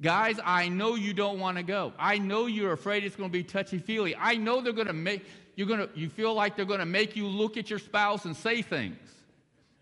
Guys, 0.00 0.38
I 0.44 0.68
know 0.68 0.96
you 0.96 1.14
don't 1.14 1.38
want 1.38 1.56
to 1.58 1.62
go. 1.62 1.92
I 1.98 2.18
know 2.18 2.46
you're 2.46 2.72
afraid 2.72 3.04
it's 3.04 3.16
going 3.16 3.30
to 3.30 3.32
be 3.32 3.44
touchy 3.44 3.78
feely. 3.78 4.16
I 4.16 4.34
know 4.34 4.60
they're 4.60 4.72
going 4.72 4.88
to 4.88 4.92
make 4.92 5.24
you're 5.54 5.68
going 5.68 5.80
to 5.80 5.88
you 5.94 6.08
feel 6.08 6.34
like 6.34 6.56
they're 6.56 6.64
going 6.64 6.80
to 6.80 6.86
make 6.86 7.14
you 7.14 7.26
look 7.26 7.56
at 7.56 7.70
your 7.70 7.78
spouse 7.78 8.24
and 8.24 8.34
say 8.34 8.62
things 8.62 8.96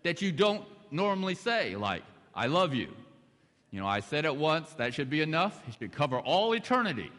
that 0.03 0.21
you 0.21 0.31
don't 0.31 0.65
normally 0.91 1.35
say, 1.35 1.75
like 1.75 2.03
"I 2.35 2.47
love 2.47 2.75
you." 2.75 2.89
You 3.71 3.79
know, 3.79 3.87
I 3.87 4.01
said 4.01 4.25
it 4.25 4.35
once. 4.35 4.71
That 4.73 4.93
should 4.93 5.09
be 5.09 5.21
enough. 5.21 5.61
It 5.67 5.75
should 5.79 5.91
cover 5.91 6.19
all 6.19 6.53
eternity. 6.53 7.09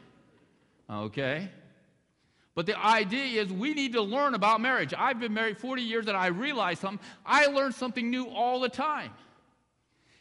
Okay. 0.89 1.49
But 2.55 2.67
the 2.67 2.79
idea 2.79 3.43
is 3.43 3.51
we 3.51 3.73
need 3.73 3.93
to 3.93 4.03
learn 4.03 4.35
about 4.35 4.61
marriage. 4.61 4.93
I've 4.97 5.19
been 5.19 5.33
married 5.33 5.59
40 5.59 5.83
years 5.83 6.07
and 6.07 6.17
I 6.17 6.27
realize 6.27 6.79
something. 6.79 7.05
I 7.25 7.47
learn 7.47 7.73
something 7.73 8.11
new 8.11 8.27
all 8.27 8.61
the 8.61 8.69
time. 8.69 9.11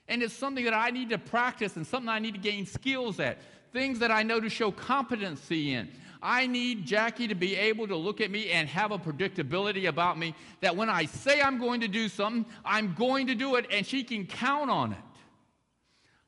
And 0.07 0.23
it's 0.23 0.33
something 0.33 0.65
that 0.65 0.73
I 0.73 0.89
need 0.91 1.09
to 1.09 1.17
practice 1.17 1.75
and 1.75 1.85
something 1.85 2.09
I 2.09 2.19
need 2.19 2.33
to 2.35 2.39
gain 2.39 2.65
skills 2.65 3.19
at, 3.19 3.39
things 3.73 3.99
that 3.99 4.11
I 4.11 4.23
know 4.23 4.39
to 4.39 4.49
show 4.49 4.71
competency 4.71 5.73
in. 5.73 5.89
I 6.21 6.47
need 6.47 6.85
Jackie 6.85 7.27
to 7.27 7.35
be 7.35 7.55
able 7.55 7.87
to 7.87 7.95
look 7.95 8.21
at 8.21 8.29
me 8.29 8.51
and 8.51 8.69
have 8.69 8.91
a 8.91 8.99
predictability 8.99 9.87
about 9.87 10.17
me 10.17 10.35
that 10.61 10.75
when 10.75 10.89
I 10.89 11.05
say 11.05 11.41
I'm 11.41 11.57
going 11.57 11.81
to 11.81 11.87
do 11.87 12.07
something, 12.07 12.45
I'm 12.63 12.93
going 12.93 13.27
to 13.27 13.35
do 13.35 13.55
it 13.55 13.65
and 13.71 13.85
she 13.85 14.03
can 14.03 14.25
count 14.25 14.69
on 14.69 14.93
it. 14.93 14.99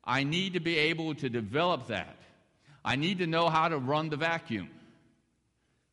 I 0.03 0.23
need 0.23 0.53
to 0.53 0.59
be 0.59 0.77
able 0.77 1.15
to 1.15 1.29
develop 1.29 1.87
that. 1.87 2.17
I 2.83 2.95
need 2.95 3.19
to 3.19 3.27
know 3.27 3.49
how 3.49 3.69
to 3.69 3.77
run 3.77 4.09
the 4.09 4.17
vacuum. 4.17 4.69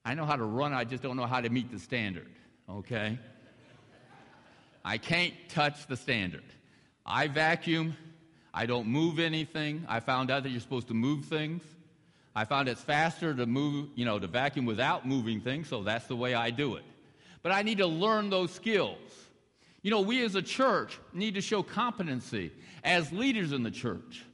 I 0.04 0.14
know 0.14 0.24
how 0.24 0.36
to 0.36 0.44
run, 0.44 0.72
I 0.72 0.84
just 0.84 1.02
don't 1.02 1.16
know 1.16 1.26
how 1.26 1.40
to 1.40 1.50
meet 1.50 1.70
the 1.70 1.78
standard, 1.78 2.30
okay? 2.68 3.18
I 4.84 4.98
can't 4.98 5.34
touch 5.48 5.86
the 5.86 5.96
standard. 5.96 6.44
I 7.04 7.26
vacuum, 7.28 7.96
I 8.52 8.66
don't 8.66 8.88
move 8.88 9.18
anything. 9.18 9.84
I 9.88 10.00
found 10.00 10.30
out 10.30 10.42
that 10.44 10.50
you're 10.50 10.60
supposed 10.60 10.88
to 10.88 10.94
move 10.94 11.26
things. 11.26 11.62
I 12.34 12.44
found 12.44 12.68
it's 12.68 12.80
faster 12.80 13.34
to 13.34 13.46
move, 13.46 13.88
you 13.94 14.04
know, 14.04 14.18
to 14.18 14.26
vacuum 14.26 14.64
without 14.64 15.06
moving 15.06 15.40
things, 15.40 15.68
so 15.68 15.82
that's 15.82 16.06
the 16.06 16.16
way 16.16 16.34
I 16.34 16.50
do 16.50 16.76
it. 16.76 16.84
But 17.42 17.52
I 17.52 17.62
need 17.62 17.78
to 17.78 17.86
learn 17.86 18.30
those 18.30 18.52
skills. 18.52 18.98
You 19.82 19.90
know, 19.90 20.00
we 20.00 20.24
as 20.24 20.34
a 20.34 20.42
church 20.42 20.98
need 21.12 21.34
to 21.34 21.40
show 21.40 21.62
competency 21.62 22.52
as 22.84 23.12
leaders 23.12 23.52
in 23.52 23.62
the 23.62 23.70
church. 23.70 24.24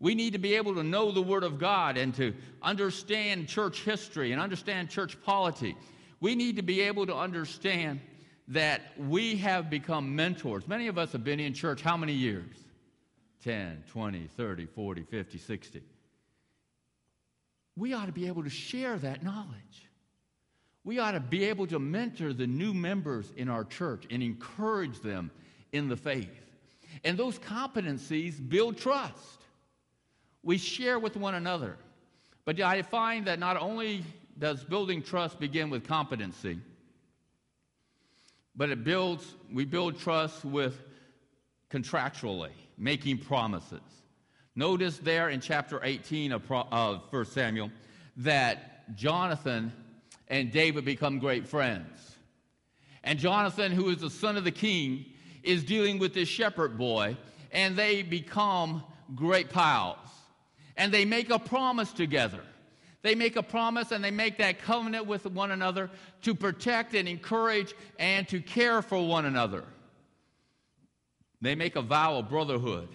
We 0.00 0.14
need 0.14 0.34
to 0.34 0.38
be 0.38 0.54
able 0.54 0.74
to 0.76 0.82
know 0.82 1.10
the 1.10 1.22
Word 1.22 1.42
of 1.42 1.58
God 1.58 1.96
and 1.96 2.14
to 2.14 2.34
understand 2.62 3.48
church 3.48 3.82
history 3.82 4.32
and 4.32 4.40
understand 4.40 4.90
church 4.90 5.20
polity. 5.22 5.76
We 6.20 6.34
need 6.34 6.56
to 6.56 6.62
be 6.62 6.82
able 6.82 7.06
to 7.06 7.14
understand 7.14 8.00
that 8.48 8.80
we 8.96 9.36
have 9.36 9.68
become 9.68 10.14
mentors. 10.14 10.66
Many 10.66 10.86
of 10.88 10.98
us 10.98 11.12
have 11.12 11.24
been 11.24 11.40
in 11.40 11.52
church 11.52 11.82
how 11.82 11.96
many 11.96 12.12
years? 12.12 12.54
10, 13.44 13.84
20, 13.90 14.28
30, 14.36 14.66
40, 14.66 15.02
50, 15.02 15.38
60. 15.38 15.82
We 17.76 17.92
ought 17.92 18.06
to 18.06 18.12
be 18.12 18.26
able 18.26 18.42
to 18.42 18.50
share 18.50 18.96
that 18.98 19.22
knowledge. 19.22 19.88
We 20.84 20.98
ought 20.98 21.12
to 21.12 21.20
be 21.20 21.44
able 21.44 21.66
to 21.68 21.78
mentor 21.78 22.32
the 22.32 22.46
new 22.46 22.72
members 22.72 23.32
in 23.36 23.48
our 23.48 23.64
church 23.64 24.04
and 24.10 24.22
encourage 24.22 25.00
them 25.00 25.30
in 25.72 25.88
the 25.88 25.96
faith. 25.96 26.30
And 27.04 27.18
those 27.18 27.38
competencies 27.38 28.36
build 28.48 28.78
trust. 28.78 29.37
We 30.42 30.58
share 30.58 30.98
with 30.98 31.16
one 31.16 31.34
another. 31.34 31.76
But 32.44 32.60
I 32.60 32.82
find 32.82 33.26
that 33.26 33.38
not 33.38 33.56
only 33.56 34.04
does 34.38 34.64
building 34.64 35.02
trust 35.02 35.38
begin 35.38 35.70
with 35.70 35.86
competency, 35.86 36.58
but 38.56 38.70
it 38.70 38.84
builds, 38.84 39.34
we 39.52 39.64
build 39.64 39.98
trust 39.98 40.44
with 40.44 40.80
contractually, 41.70 42.52
making 42.76 43.18
promises. 43.18 43.80
Notice 44.56 44.98
there 44.98 45.28
in 45.28 45.40
chapter 45.40 45.80
18 45.82 46.32
of, 46.32 46.50
of 46.50 47.02
1 47.10 47.24
Samuel 47.26 47.70
that 48.16 48.96
Jonathan 48.96 49.72
and 50.28 50.50
David 50.50 50.84
become 50.84 51.18
great 51.18 51.46
friends. 51.46 52.16
And 53.04 53.18
Jonathan, 53.18 53.72
who 53.72 53.90
is 53.90 53.98
the 53.98 54.10
son 54.10 54.36
of 54.36 54.44
the 54.44 54.50
king, 54.50 55.06
is 55.42 55.62
dealing 55.62 55.98
with 55.98 56.14
this 56.14 56.28
shepherd 56.28 56.76
boy, 56.76 57.16
and 57.52 57.76
they 57.76 58.02
become 58.02 58.82
great 59.14 59.50
pals. 59.50 59.96
And 60.78 60.92
they 60.92 61.04
make 61.04 61.28
a 61.28 61.38
promise 61.38 61.92
together. 61.92 62.40
They 63.02 63.14
make 63.14 63.36
a 63.36 63.42
promise 63.42 63.92
and 63.92 64.02
they 64.02 64.10
make 64.10 64.38
that 64.38 64.60
covenant 64.62 65.06
with 65.06 65.26
one 65.26 65.50
another 65.50 65.90
to 66.22 66.34
protect 66.34 66.94
and 66.94 67.08
encourage 67.08 67.74
and 67.98 68.26
to 68.28 68.40
care 68.40 68.80
for 68.80 69.06
one 69.06 69.26
another. 69.26 69.64
They 71.40 71.54
make 71.54 71.76
a 71.76 71.82
vow 71.82 72.18
of 72.18 72.28
brotherhood. 72.28 72.88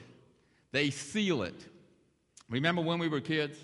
They 0.71 0.89
seal 0.89 1.43
it. 1.43 1.55
Remember 2.49 2.81
when 2.81 2.99
we 2.99 3.07
were 3.07 3.21
kids? 3.21 3.57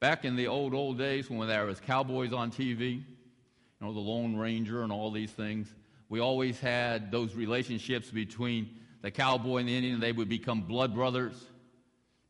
Back 0.00 0.24
in 0.24 0.36
the 0.36 0.46
old, 0.46 0.74
old 0.74 0.98
days 0.98 1.28
when 1.28 1.48
there 1.48 1.66
was 1.66 1.80
cowboys 1.80 2.32
on 2.32 2.50
TV, 2.50 2.96
you 2.96 3.02
know, 3.80 3.92
the 3.92 4.00
Lone 4.00 4.36
Ranger 4.36 4.82
and 4.82 4.92
all 4.92 5.10
these 5.10 5.30
things. 5.30 5.72
We 6.08 6.20
always 6.20 6.58
had 6.58 7.10
those 7.10 7.34
relationships 7.34 8.10
between 8.10 8.70
the 9.02 9.10
cowboy 9.10 9.58
and 9.58 9.68
the 9.68 9.76
Indian. 9.76 10.00
They 10.00 10.12
would 10.12 10.28
become 10.28 10.62
blood 10.62 10.94
brothers. 10.94 11.34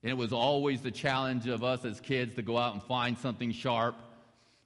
And 0.02 0.10
it 0.10 0.16
was 0.16 0.32
always 0.32 0.80
the 0.80 0.90
challenge 0.90 1.46
of 1.46 1.64
us 1.64 1.84
as 1.84 2.00
kids 2.00 2.34
to 2.36 2.42
go 2.42 2.56
out 2.56 2.74
and 2.74 2.82
find 2.82 3.18
something 3.18 3.52
sharp 3.52 3.96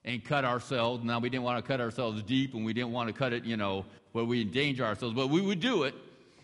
and 0.05 0.23
cut 0.23 0.45
ourselves. 0.45 1.03
Now, 1.03 1.19
we 1.19 1.29
didn't 1.29 1.43
want 1.43 1.63
to 1.63 1.67
cut 1.67 1.81
ourselves 1.81 2.21
deep 2.23 2.53
and 2.53 2.63
we 2.65 2.73
didn't 2.73 2.91
want 2.91 3.07
to 3.07 3.13
cut 3.13 3.33
it, 3.33 3.43
you 3.43 3.57
know, 3.57 3.85
where 4.11 4.25
we 4.25 4.41
endanger 4.41 4.85
ourselves, 4.85 5.15
but 5.15 5.29
we 5.29 5.41
would 5.41 5.59
do 5.59 5.83
it. 5.83 5.95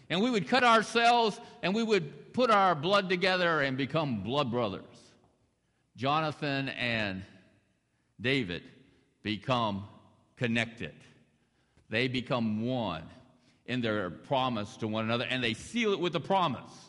And 0.09 0.21
we 0.21 0.31
would 0.31 0.47
cut 0.47 0.63
ourselves 0.63 1.39
and 1.61 1.75
we 1.75 1.83
would 1.83 2.33
put 2.33 2.49
our 2.49 2.73
blood 2.73 3.09
together 3.09 3.61
and 3.61 3.77
become 3.77 4.23
blood 4.23 4.49
brothers. 4.49 4.83
Jonathan 5.95 6.69
and 6.69 7.23
David 8.19 8.63
become 9.21 9.85
connected. 10.37 10.93
They 11.89 12.07
become 12.07 12.65
one 12.65 13.03
in 13.65 13.81
their 13.81 14.09
promise 14.09 14.77
to 14.77 14.87
one 14.87 15.03
another, 15.03 15.25
and 15.29 15.43
they 15.43 15.53
seal 15.53 15.93
it 15.93 15.99
with 15.99 16.15
a 16.15 16.19
promise. 16.19 16.88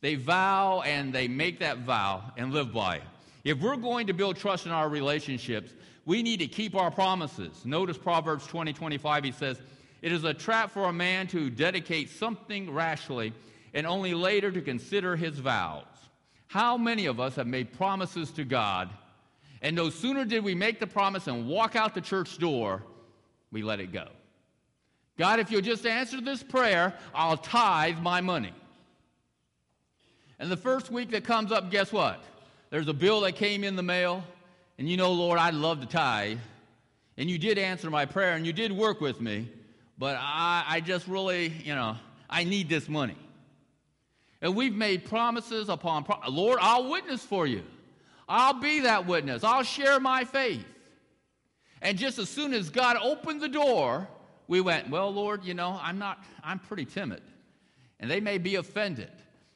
They 0.00 0.14
vow 0.14 0.82
and 0.82 1.12
they 1.12 1.28
make 1.28 1.60
that 1.60 1.78
vow 1.78 2.32
and 2.36 2.52
live 2.52 2.72
by 2.72 2.96
it. 2.96 3.02
If 3.44 3.60
we're 3.60 3.76
going 3.76 4.06
to 4.06 4.12
build 4.12 4.36
trust 4.36 4.66
in 4.66 4.72
our 4.72 4.88
relationships, 4.88 5.72
we 6.04 6.22
need 6.22 6.38
to 6.38 6.46
keep 6.46 6.74
our 6.74 6.90
promises. 6.90 7.64
Notice 7.64 7.98
Proverbs 7.98 8.46
20 8.46 8.72
25, 8.72 9.24
he 9.24 9.32
says, 9.32 9.60
It 10.02 10.12
is 10.12 10.24
a 10.24 10.34
trap 10.34 10.70
for 10.70 10.84
a 10.84 10.92
man 10.92 11.26
to 11.28 11.50
dedicate 11.50 12.10
something 12.10 12.70
rashly 12.72 13.32
and 13.74 13.86
only 13.86 14.14
later 14.14 14.50
to 14.50 14.60
consider 14.60 15.16
his 15.16 15.38
vows. 15.38 15.84
How 16.48 16.76
many 16.76 17.06
of 17.06 17.20
us 17.20 17.36
have 17.36 17.46
made 17.46 17.72
promises 17.72 18.30
to 18.32 18.44
God, 18.44 18.90
and 19.62 19.76
no 19.76 19.88
sooner 19.88 20.24
did 20.24 20.42
we 20.42 20.54
make 20.54 20.80
the 20.80 20.86
promise 20.86 21.28
and 21.28 21.46
walk 21.46 21.76
out 21.76 21.94
the 21.94 22.00
church 22.00 22.38
door, 22.38 22.82
we 23.52 23.62
let 23.62 23.78
it 23.78 23.92
go? 23.92 24.08
God, 25.16 25.38
if 25.38 25.50
you'll 25.50 25.60
just 25.60 25.86
answer 25.86 26.20
this 26.20 26.42
prayer, 26.42 26.94
I'll 27.14 27.36
tithe 27.36 27.98
my 27.98 28.20
money. 28.20 28.52
And 30.40 30.50
the 30.50 30.56
first 30.56 30.90
week 30.90 31.10
that 31.10 31.22
comes 31.22 31.52
up, 31.52 31.70
guess 31.70 31.92
what? 31.92 32.24
There's 32.70 32.88
a 32.88 32.94
bill 32.94 33.20
that 33.20 33.36
came 33.36 33.62
in 33.62 33.76
the 33.76 33.82
mail, 33.82 34.24
and 34.78 34.88
you 34.88 34.96
know, 34.96 35.12
Lord, 35.12 35.38
I'd 35.38 35.52
love 35.52 35.80
to 35.82 35.86
tithe. 35.86 36.38
And 37.18 37.28
you 37.28 37.36
did 37.36 37.58
answer 37.58 37.90
my 37.90 38.06
prayer, 38.06 38.32
and 38.32 38.46
you 38.46 38.54
did 38.54 38.72
work 38.72 39.02
with 39.02 39.20
me, 39.20 39.50
but 39.98 40.16
I, 40.18 40.64
I 40.66 40.80
just 40.80 41.06
really, 41.06 41.48
you 41.48 41.74
know, 41.74 41.98
I 42.30 42.44
need 42.44 42.70
this 42.70 42.88
money. 42.88 43.18
And 44.40 44.56
we've 44.56 44.74
made 44.74 45.04
promises 45.04 45.68
upon, 45.68 46.04
pro- 46.04 46.30
Lord, 46.30 46.58
I'll 46.62 46.88
witness 46.88 47.22
for 47.22 47.46
you. 47.46 47.62
I'll 48.26 48.58
be 48.58 48.80
that 48.80 49.06
witness. 49.06 49.44
I'll 49.44 49.62
share 49.62 50.00
my 50.00 50.24
faith. 50.24 50.64
And 51.82 51.98
just 51.98 52.18
as 52.18 52.30
soon 52.30 52.54
as 52.54 52.70
God 52.70 52.96
opened 53.02 53.42
the 53.42 53.48
door, 53.48 54.08
we 54.48 54.62
went, 54.62 54.88
Well, 54.88 55.12
Lord, 55.12 55.44
you 55.44 55.52
know, 55.52 55.78
I'm 55.82 55.98
not, 55.98 56.24
I'm 56.42 56.60
pretty 56.60 56.86
timid. 56.86 57.20
And 57.98 58.10
they 58.10 58.20
may 58.20 58.38
be 58.38 58.54
offended. 58.54 59.10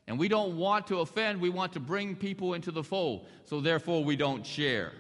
And 0.07 0.19
we 0.19 0.29
don't 0.29 0.57
want 0.57 0.87
to 0.89 1.01
offend, 1.01 1.41
we 1.41 1.49
want 1.49 1.73
to 1.73 1.81
bring 1.81 2.15
people 2.15 2.55
into 2.55 2.71
the 2.71 2.85
fold. 2.85 3.27
So 3.45 3.61
therefore, 3.61 4.05
we 4.05 4.17
don't 4.17 4.45
share. 4.45 4.93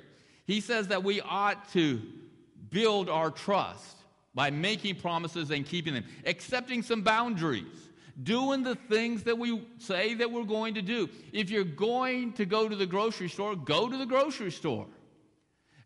He 0.46 0.60
says 0.60 0.88
that 0.88 1.04
we 1.04 1.20
ought 1.20 1.70
to 1.72 2.00
build 2.70 3.08
our 3.08 3.30
trust 3.30 3.96
by 4.34 4.50
making 4.50 4.96
promises 4.96 5.50
and 5.50 5.64
keeping 5.64 5.94
them, 5.94 6.04
accepting 6.26 6.82
some 6.82 7.02
boundaries, 7.02 7.88
doing 8.22 8.62
the 8.62 8.74
things 8.74 9.22
that 9.24 9.38
we 9.38 9.66
say 9.78 10.14
that 10.14 10.30
we're 10.30 10.44
going 10.44 10.74
to 10.74 10.82
do. 10.82 11.08
If 11.32 11.50
you're 11.50 11.64
going 11.64 12.32
to 12.34 12.44
go 12.44 12.68
to 12.68 12.74
the 12.74 12.86
grocery 12.86 13.28
store, 13.28 13.54
go 13.54 13.88
to 13.88 13.96
the 13.96 14.06
grocery 14.06 14.50
store. 14.50 14.86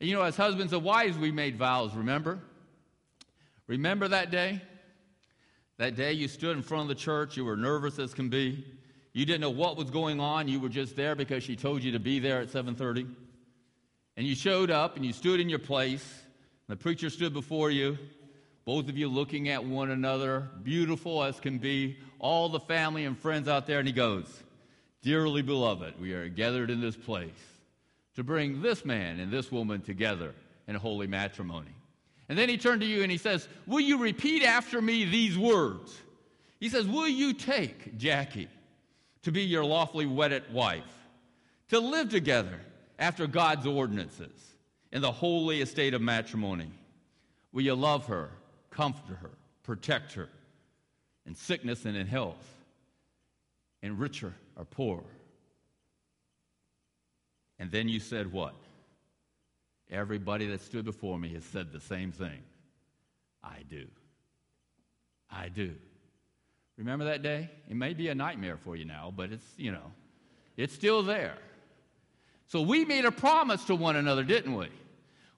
And 0.00 0.08
you 0.08 0.14
know, 0.14 0.22
as 0.22 0.36
husbands 0.36 0.72
and 0.72 0.82
wives, 0.82 1.18
we 1.18 1.32
made 1.32 1.56
vows, 1.56 1.94
remember? 1.94 2.38
Remember 3.66 4.08
that 4.08 4.30
day? 4.30 4.62
That 5.76 5.94
day 5.94 6.12
you 6.12 6.26
stood 6.26 6.56
in 6.56 6.62
front 6.62 6.82
of 6.82 6.88
the 6.88 6.94
church, 6.94 7.36
you 7.36 7.44
were 7.44 7.56
nervous 7.56 7.98
as 7.98 8.14
can 8.14 8.28
be. 8.28 8.64
You 9.18 9.26
didn't 9.26 9.40
know 9.40 9.50
what 9.50 9.76
was 9.76 9.90
going 9.90 10.20
on. 10.20 10.46
You 10.46 10.60
were 10.60 10.68
just 10.68 10.94
there 10.94 11.16
because 11.16 11.42
she 11.42 11.56
told 11.56 11.82
you 11.82 11.90
to 11.90 11.98
be 11.98 12.20
there 12.20 12.40
at 12.40 12.50
7:30. 12.50 13.04
and 14.16 14.24
you 14.24 14.36
showed 14.36 14.70
up 14.70 14.94
and 14.94 15.04
you 15.04 15.12
stood 15.12 15.40
in 15.40 15.48
your 15.48 15.58
place. 15.58 16.22
The 16.68 16.76
preacher 16.76 17.10
stood 17.10 17.32
before 17.32 17.72
you, 17.72 17.98
both 18.64 18.88
of 18.88 18.96
you 18.96 19.08
looking 19.08 19.48
at 19.48 19.64
one 19.64 19.90
another, 19.90 20.48
beautiful 20.62 21.24
as 21.24 21.40
can 21.40 21.58
be, 21.58 21.98
all 22.20 22.48
the 22.48 22.60
family 22.60 23.06
and 23.06 23.18
friends 23.18 23.48
out 23.48 23.66
there, 23.66 23.80
and 23.80 23.88
he 23.88 23.92
goes, 23.92 24.44
Dearly 25.02 25.42
beloved, 25.42 26.00
we 26.00 26.12
are 26.12 26.28
gathered 26.28 26.70
in 26.70 26.80
this 26.80 26.96
place 26.96 27.42
to 28.14 28.22
bring 28.22 28.62
this 28.62 28.84
man 28.84 29.18
and 29.18 29.32
this 29.32 29.50
woman 29.50 29.80
together 29.80 30.32
in 30.68 30.76
holy 30.76 31.08
matrimony. 31.08 31.74
And 32.28 32.38
then 32.38 32.48
he 32.48 32.56
turned 32.56 32.82
to 32.82 32.86
you 32.86 33.02
and 33.02 33.10
he 33.10 33.18
says, 33.18 33.48
Will 33.66 33.80
you 33.80 33.98
repeat 33.98 34.44
after 34.44 34.80
me 34.80 35.06
these 35.06 35.36
words? 35.36 36.00
He 36.60 36.68
says, 36.68 36.86
Will 36.86 37.08
you 37.08 37.32
take 37.32 37.98
Jackie 37.98 38.48
to 39.22 39.32
be 39.32 39.42
your 39.42 39.64
lawfully 39.64 40.06
wedded 40.06 40.44
wife, 40.52 40.84
to 41.68 41.78
live 41.80 42.08
together 42.08 42.60
after 42.98 43.26
God's 43.26 43.66
ordinances 43.66 44.54
in 44.92 45.02
the 45.02 45.12
holy 45.12 45.60
estate 45.60 45.94
of 45.94 46.00
matrimony? 46.00 46.70
Will 47.52 47.62
you 47.62 47.74
love 47.74 48.06
her, 48.06 48.30
comfort 48.70 49.16
her, 49.16 49.30
protect 49.62 50.12
her 50.14 50.28
in 51.26 51.34
sickness 51.34 51.84
and 51.84 51.96
in 51.96 52.06
health, 52.06 52.46
in 53.82 53.98
richer 53.98 54.34
or 54.56 54.64
poor? 54.64 55.02
And 57.58 57.70
then 57.70 57.88
you 57.88 58.00
said 58.00 58.32
what? 58.32 58.54
Everybody 59.90 60.46
that 60.48 60.60
stood 60.60 60.84
before 60.84 61.18
me 61.18 61.32
has 61.34 61.44
said 61.44 61.72
the 61.72 61.80
same 61.80 62.12
thing. 62.12 62.42
I 63.42 63.62
do. 63.68 63.86
I 65.30 65.48
do. 65.48 65.74
Remember 66.78 67.06
that 67.06 67.22
day? 67.22 67.50
It 67.68 67.74
may 67.76 67.92
be 67.92 68.08
a 68.08 68.14
nightmare 68.14 68.56
for 68.56 68.76
you 68.76 68.84
now, 68.84 69.12
but 69.14 69.32
it's, 69.32 69.44
you 69.56 69.72
know, 69.72 69.92
it's 70.56 70.72
still 70.72 71.02
there. 71.02 71.36
So 72.46 72.62
we 72.62 72.84
made 72.84 73.04
a 73.04 73.10
promise 73.10 73.64
to 73.64 73.74
one 73.74 73.96
another, 73.96 74.22
didn't 74.22 74.54
we? 74.54 74.68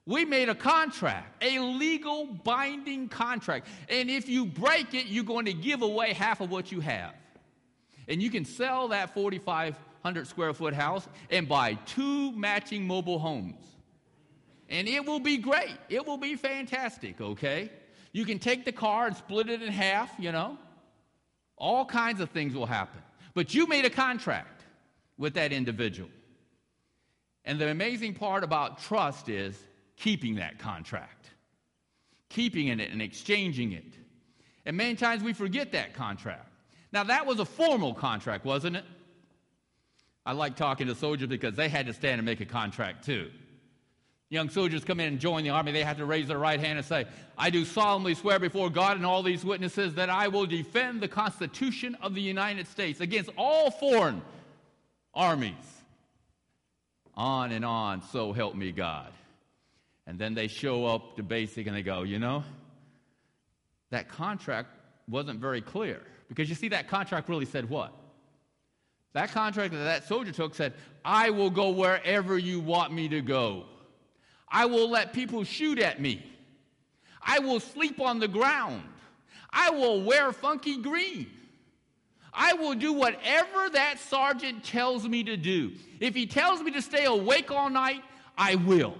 We 0.05 0.23
made 0.23 0.49
a 0.49 0.55
contract, 0.55 1.43
a 1.43 1.59
legal 1.59 2.25
binding 2.25 3.09
contract. 3.09 3.67
And 3.89 4.09
if 4.09 4.29
you 4.29 4.45
break 4.45 4.93
it, 4.93 5.07
you're 5.07 5.23
going 5.23 5.45
to 5.45 5.53
give 5.53 5.81
away 5.81 6.13
half 6.13 6.41
of 6.41 6.51
what 6.51 6.71
you 6.71 6.79
have. 6.79 7.13
And 8.07 8.21
you 8.21 8.29
can 8.29 8.45
sell 8.45 8.89
that 8.89 9.13
4,500 9.13 10.27
square 10.27 10.53
foot 10.53 10.73
house 10.73 11.07
and 11.29 11.47
buy 11.47 11.73
two 11.85 12.31
matching 12.33 12.85
mobile 12.85 13.19
homes. 13.19 13.63
And 14.69 14.87
it 14.87 15.05
will 15.05 15.19
be 15.19 15.37
great. 15.37 15.75
It 15.89 16.05
will 16.05 16.17
be 16.17 16.35
fantastic, 16.35 17.19
okay? 17.19 17.69
You 18.11 18.25
can 18.25 18.39
take 18.39 18.63
the 18.63 18.71
car 18.71 19.07
and 19.07 19.15
split 19.15 19.49
it 19.49 19.61
in 19.61 19.71
half, 19.71 20.11
you 20.17 20.31
know? 20.31 20.57
All 21.61 21.85
kinds 21.85 22.19
of 22.21 22.31
things 22.31 22.55
will 22.55 22.65
happen. 22.65 23.01
But 23.35 23.53
you 23.53 23.67
made 23.67 23.85
a 23.85 23.89
contract 23.89 24.63
with 25.19 25.35
that 25.35 25.53
individual. 25.53 26.09
And 27.45 27.59
the 27.59 27.69
amazing 27.69 28.15
part 28.15 28.43
about 28.43 28.79
trust 28.79 29.29
is 29.29 29.55
keeping 29.95 30.35
that 30.35 30.57
contract, 30.57 31.29
keeping 32.29 32.67
it 32.67 32.79
and 32.79 32.99
exchanging 32.99 33.73
it. 33.73 33.93
And 34.65 34.75
many 34.75 34.95
times 34.95 35.21
we 35.21 35.33
forget 35.33 35.71
that 35.73 35.93
contract. 35.93 36.49
Now, 36.91 37.03
that 37.03 37.27
was 37.27 37.39
a 37.39 37.45
formal 37.45 37.93
contract, 37.93 38.43
wasn't 38.43 38.77
it? 38.77 38.85
I 40.25 40.33
like 40.33 40.55
talking 40.55 40.87
to 40.87 40.95
soldiers 40.95 41.29
because 41.29 41.55
they 41.55 41.69
had 41.69 41.85
to 41.85 41.93
stand 41.93 42.17
and 42.17 42.25
make 42.25 42.41
a 42.41 42.45
contract 42.45 43.05
too. 43.05 43.29
Young 44.31 44.49
soldiers 44.49 44.85
come 44.85 45.01
in 45.01 45.07
and 45.09 45.19
join 45.19 45.43
the 45.43 45.49
army, 45.49 45.73
they 45.73 45.83
have 45.83 45.97
to 45.97 46.05
raise 46.05 46.29
their 46.29 46.37
right 46.37 46.57
hand 46.57 46.77
and 46.77 46.87
say, 46.87 47.05
I 47.37 47.49
do 47.49 47.65
solemnly 47.65 48.15
swear 48.15 48.39
before 48.39 48.69
God 48.69 48.95
and 48.95 49.05
all 49.05 49.23
these 49.23 49.43
witnesses 49.43 49.95
that 49.95 50.09
I 50.09 50.29
will 50.29 50.45
defend 50.45 51.01
the 51.01 51.09
Constitution 51.09 51.97
of 52.01 52.15
the 52.15 52.21
United 52.21 52.65
States 52.67 53.01
against 53.01 53.29
all 53.37 53.69
foreign 53.69 54.21
armies. 55.13 55.53
On 57.13 57.51
and 57.51 57.65
on, 57.65 58.01
so 58.03 58.31
help 58.31 58.55
me 58.55 58.71
God. 58.71 59.11
And 60.07 60.17
then 60.17 60.33
they 60.33 60.47
show 60.47 60.85
up 60.85 61.17
to 61.17 61.23
basic 61.23 61.67
and 61.67 61.75
they 61.75 61.83
go, 61.83 62.03
you 62.03 62.17
know, 62.17 62.45
that 63.89 64.07
contract 64.07 64.69
wasn't 65.09 65.41
very 65.41 65.59
clear. 65.59 65.99
Because 66.29 66.47
you 66.47 66.55
see, 66.55 66.69
that 66.69 66.87
contract 66.87 67.27
really 67.27 67.43
said 67.43 67.69
what? 67.69 67.91
That 69.11 69.31
contract 69.31 69.73
that 69.73 69.83
that 69.83 70.07
soldier 70.07 70.31
took 70.31 70.55
said, 70.55 70.71
I 71.03 71.31
will 71.31 71.49
go 71.49 71.71
wherever 71.71 72.37
you 72.37 72.61
want 72.61 72.93
me 72.93 73.09
to 73.09 73.19
go. 73.21 73.65
I 74.51 74.65
will 74.65 74.89
let 74.89 75.13
people 75.13 75.43
shoot 75.43 75.79
at 75.79 76.01
me. 76.01 76.25
I 77.21 77.39
will 77.39 77.59
sleep 77.59 78.01
on 78.01 78.19
the 78.19 78.27
ground. 78.27 78.83
I 79.49 79.69
will 79.69 80.03
wear 80.03 80.31
funky 80.31 80.77
green. 80.77 81.27
I 82.33 82.53
will 82.53 82.75
do 82.75 82.93
whatever 82.93 83.69
that 83.69 83.99
sergeant 83.99 84.63
tells 84.63 85.07
me 85.07 85.23
to 85.23 85.37
do. 85.37 85.71
If 85.99 86.15
he 86.15 86.25
tells 86.25 86.61
me 86.61 86.71
to 86.71 86.81
stay 86.81 87.05
awake 87.05 87.51
all 87.51 87.69
night, 87.69 88.03
I 88.37 88.55
will. 88.55 88.95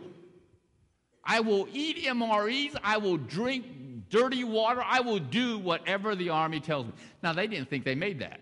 I 1.23 1.39
will 1.39 1.67
eat 1.71 2.03
MREs. 2.05 2.75
I 2.83 2.97
will 2.97 3.17
drink 3.17 3.65
dirty 4.09 4.43
water. 4.43 4.83
I 4.85 4.99
will 4.99 5.19
do 5.19 5.57
whatever 5.59 6.15
the 6.15 6.29
Army 6.29 6.59
tells 6.59 6.87
me. 6.87 6.93
Now, 7.23 7.33
they 7.33 7.47
didn't 7.47 7.69
think 7.69 7.85
they 7.85 7.95
made 7.95 8.19
that. 8.19 8.41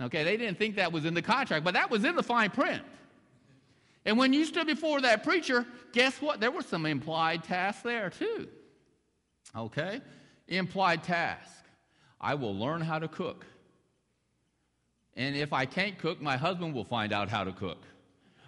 Okay, 0.00 0.24
they 0.24 0.36
didn't 0.36 0.58
think 0.58 0.76
that 0.76 0.90
was 0.90 1.04
in 1.04 1.14
the 1.14 1.22
contract, 1.22 1.64
but 1.64 1.74
that 1.74 1.90
was 1.90 2.04
in 2.04 2.16
the 2.16 2.22
fine 2.22 2.50
print. 2.50 2.82
And 4.04 4.18
when 4.18 4.32
you 4.32 4.44
stood 4.44 4.66
before 4.66 5.00
that 5.00 5.24
preacher, 5.24 5.66
guess 5.92 6.20
what? 6.20 6.40
There 6.40 6.50
were 6.50 6.62
some 6.62 6.84
implied 6.86 7.44
tasks 7.44 7.82
there 7.82 8.10
too. 8.10 8.48
Okay? 9.56 10.00
Implied 10.48 11.02
task. 11.02 11.64
I 12.20 12.34
will 12.34 12.56
learn 12.56 12.80
how 12.80 12.98
to 12.98 13.08
cook. 13.08 13.46
And 15.16 15.36
if 15.36 15.52
I 15.52 15.64
can't 15.64 15.98
cook, 15.98 16.20
my 16.20 16.36
husband 16.36 16.74
will 16.74 16.84
find 16.84 17.12
out 17.12 17.28
how 17.28 17.44
to 17.44 17.52
cook. 17.52 17.82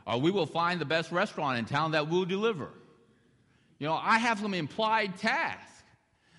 Or 0.06 0.20
we 0.20 0.30
will 0.30 0.46
find 0.46 0.80
the 0.80 0.84
best 0.84 1.10
restaurant 1.12 1.58
in 1.58 1.64
town 1.64 1.92
that 1.92 2.08
will 2.08 2.24
deliver. 2.24 2.70
You 3.78 3.86
know, 3.86 3.94
I 3.94 4.18
have 4.18 4.40
some 4.40 4.54
implied 4.54 5.16
task 5.16 5.84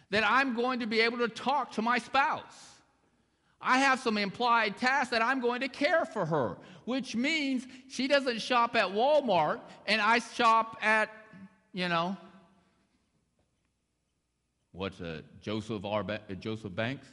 that 0.10 0.24
I'm 0.26 0.56
going 0.56 0.80
to 0.80 0.88
be 0.88 1.02
able 1.02 1.20
to 1.20 1.28
talk 1.28 1.74
to 1.74 1.82
my 1.82 1.98
spouse. 2.00 2.44
I 3.62 3.80
have 3.80 4.00
some 4.00 4.18
implied 4.18 4.78
tasks 4.78 5.10
that 5.10 5.22
I'm 5.22 5.40
going 5.40 5.62
to 5.62 5.68
care 5.68 6.06
for 6.06 6.26
her, 6.26 6.58
which 6.86 7.16
means 7.16 7.66
she 7.90 8.08
doesn't 8.08 8.40
shop 8.40 8.76
at 8.76 8.88
Walmart 8.88 9.60
and 9.88 10.00
I 10.02 10.20
shop 10.20 10.78
at, 10.82 11.10
you 11.74 11.90
know, 11.90 12.16
what's 14.72 15.00
a 15.02 15.24
Joseph 15.42 15.84
R. 15.86 16.04
Ba- 16.04 16.22
Joseph 16.40 16.76
Banks, 16.76 17.08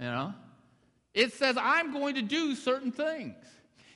you 0.00 0.06
know. 0.06 0.34
It 1.14 1.32
says 1.32 1.56
I'm 1.60 1.92
going 1.92 2.16
to 2.16 2.22
do 2.22 2.56
certain 2.56 2.90
things. 2.90 3.36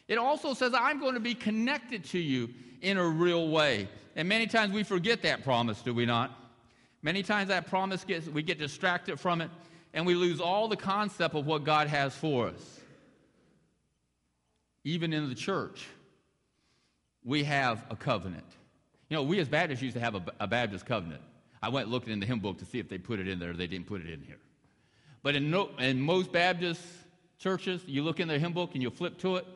It 0.07 0.19
also 0.19 0.55
says 0.55 0.73
I'm 0.73 1.01
going 1.01 1.15
to 1.15 1.21
be 1.21 1.35
connected 1.35 2.05
to 2.07 2.19
you 2.19 2.51
in 2.81 2.97
a 2.97 3.05
real 3.05 3.49
way. 3.49 3.89
And 4.15 4.29
many 4.29 4.47
times 4.47 4.73
we 4.73 4.85
forget 4.85 5.23
that 5.23 5.43
promise, 5.43 5.83
do 5.83 5.93
we 5.93 6.07
not? 6.07 6.31
Many 7.03 7.23
times 7.23 7.49
that 7.49 7.67
promise 7.67 8.05
gets 8.05 8.29
we 8.29 8.43
get 8.43 8.59
distracted 8.59 9.19
from 9.19 9.41
it 9.41 9.51
and 9.93 10.07
we 10.07 10.15
lose 10.15 10.41
all 10.41 10.69
the 10.69 10.77
concept 10.77 11.35
of 11.35 11.47
what 11.47 11.65
God 11.65 11.89
has 11.89 12.15
for 12.15 12.49
us. 12.49 12.81
Even 14.85 15.13
in 15.13 15.29
the 15.29 15.35
church, 15.35 15.87
we 17.25 17.45
have 17.45 17.85
a 17.91 17.97
covenant. 17.97 18.47
You 19.09 19.17
know, 19.17 19.23
we 19.23 19.39
as 19.41 19.49
Baptists 19.49 19.83
used 19.83 19.95
to 19.95 20.01
have 20.01 20.15
a, 20.15 20.23
a 20.41 20.47
Baptist 20.47 20.87
covenant. 20.87 21.23
I 21.63 21.69
went 21.71 21.89
looking 21.89 22.13
in 22.13 22.21
the 22.21 22.27
hymn 22.27 22.41
book 22.41 22.59
to 22.59 22.65
see 22.65 22.79
if 22.79 22.89
they 22.89 22.99
put 22.99 23.19
it 23.19 23.27
in 23.27 23.39
there. 23.39 23.53
They 23.53 23.67
didn't 23.67 23.87
put 23.87 24.01
it 24.01 24.11
in 24.11 24.23
here. 24.23 24.39
But 25.23 25.35
in, 25.35 25.51
no, 25.51 25.71
in 25.79 26.01
most 26.01 26.31
Baptist 26.31 26.81
churches, 27.39 27.83
you 27.87 28.03
look 28.03 28.21
in 28.21 28.29
the 28.29 28.39
hymn 28.39 28.53
book 28.53 28.71
and 28.75 28.83
you 28.83 28.91
flip 28.91 29.19
to 29.19 29.37
it, 29.37 29.47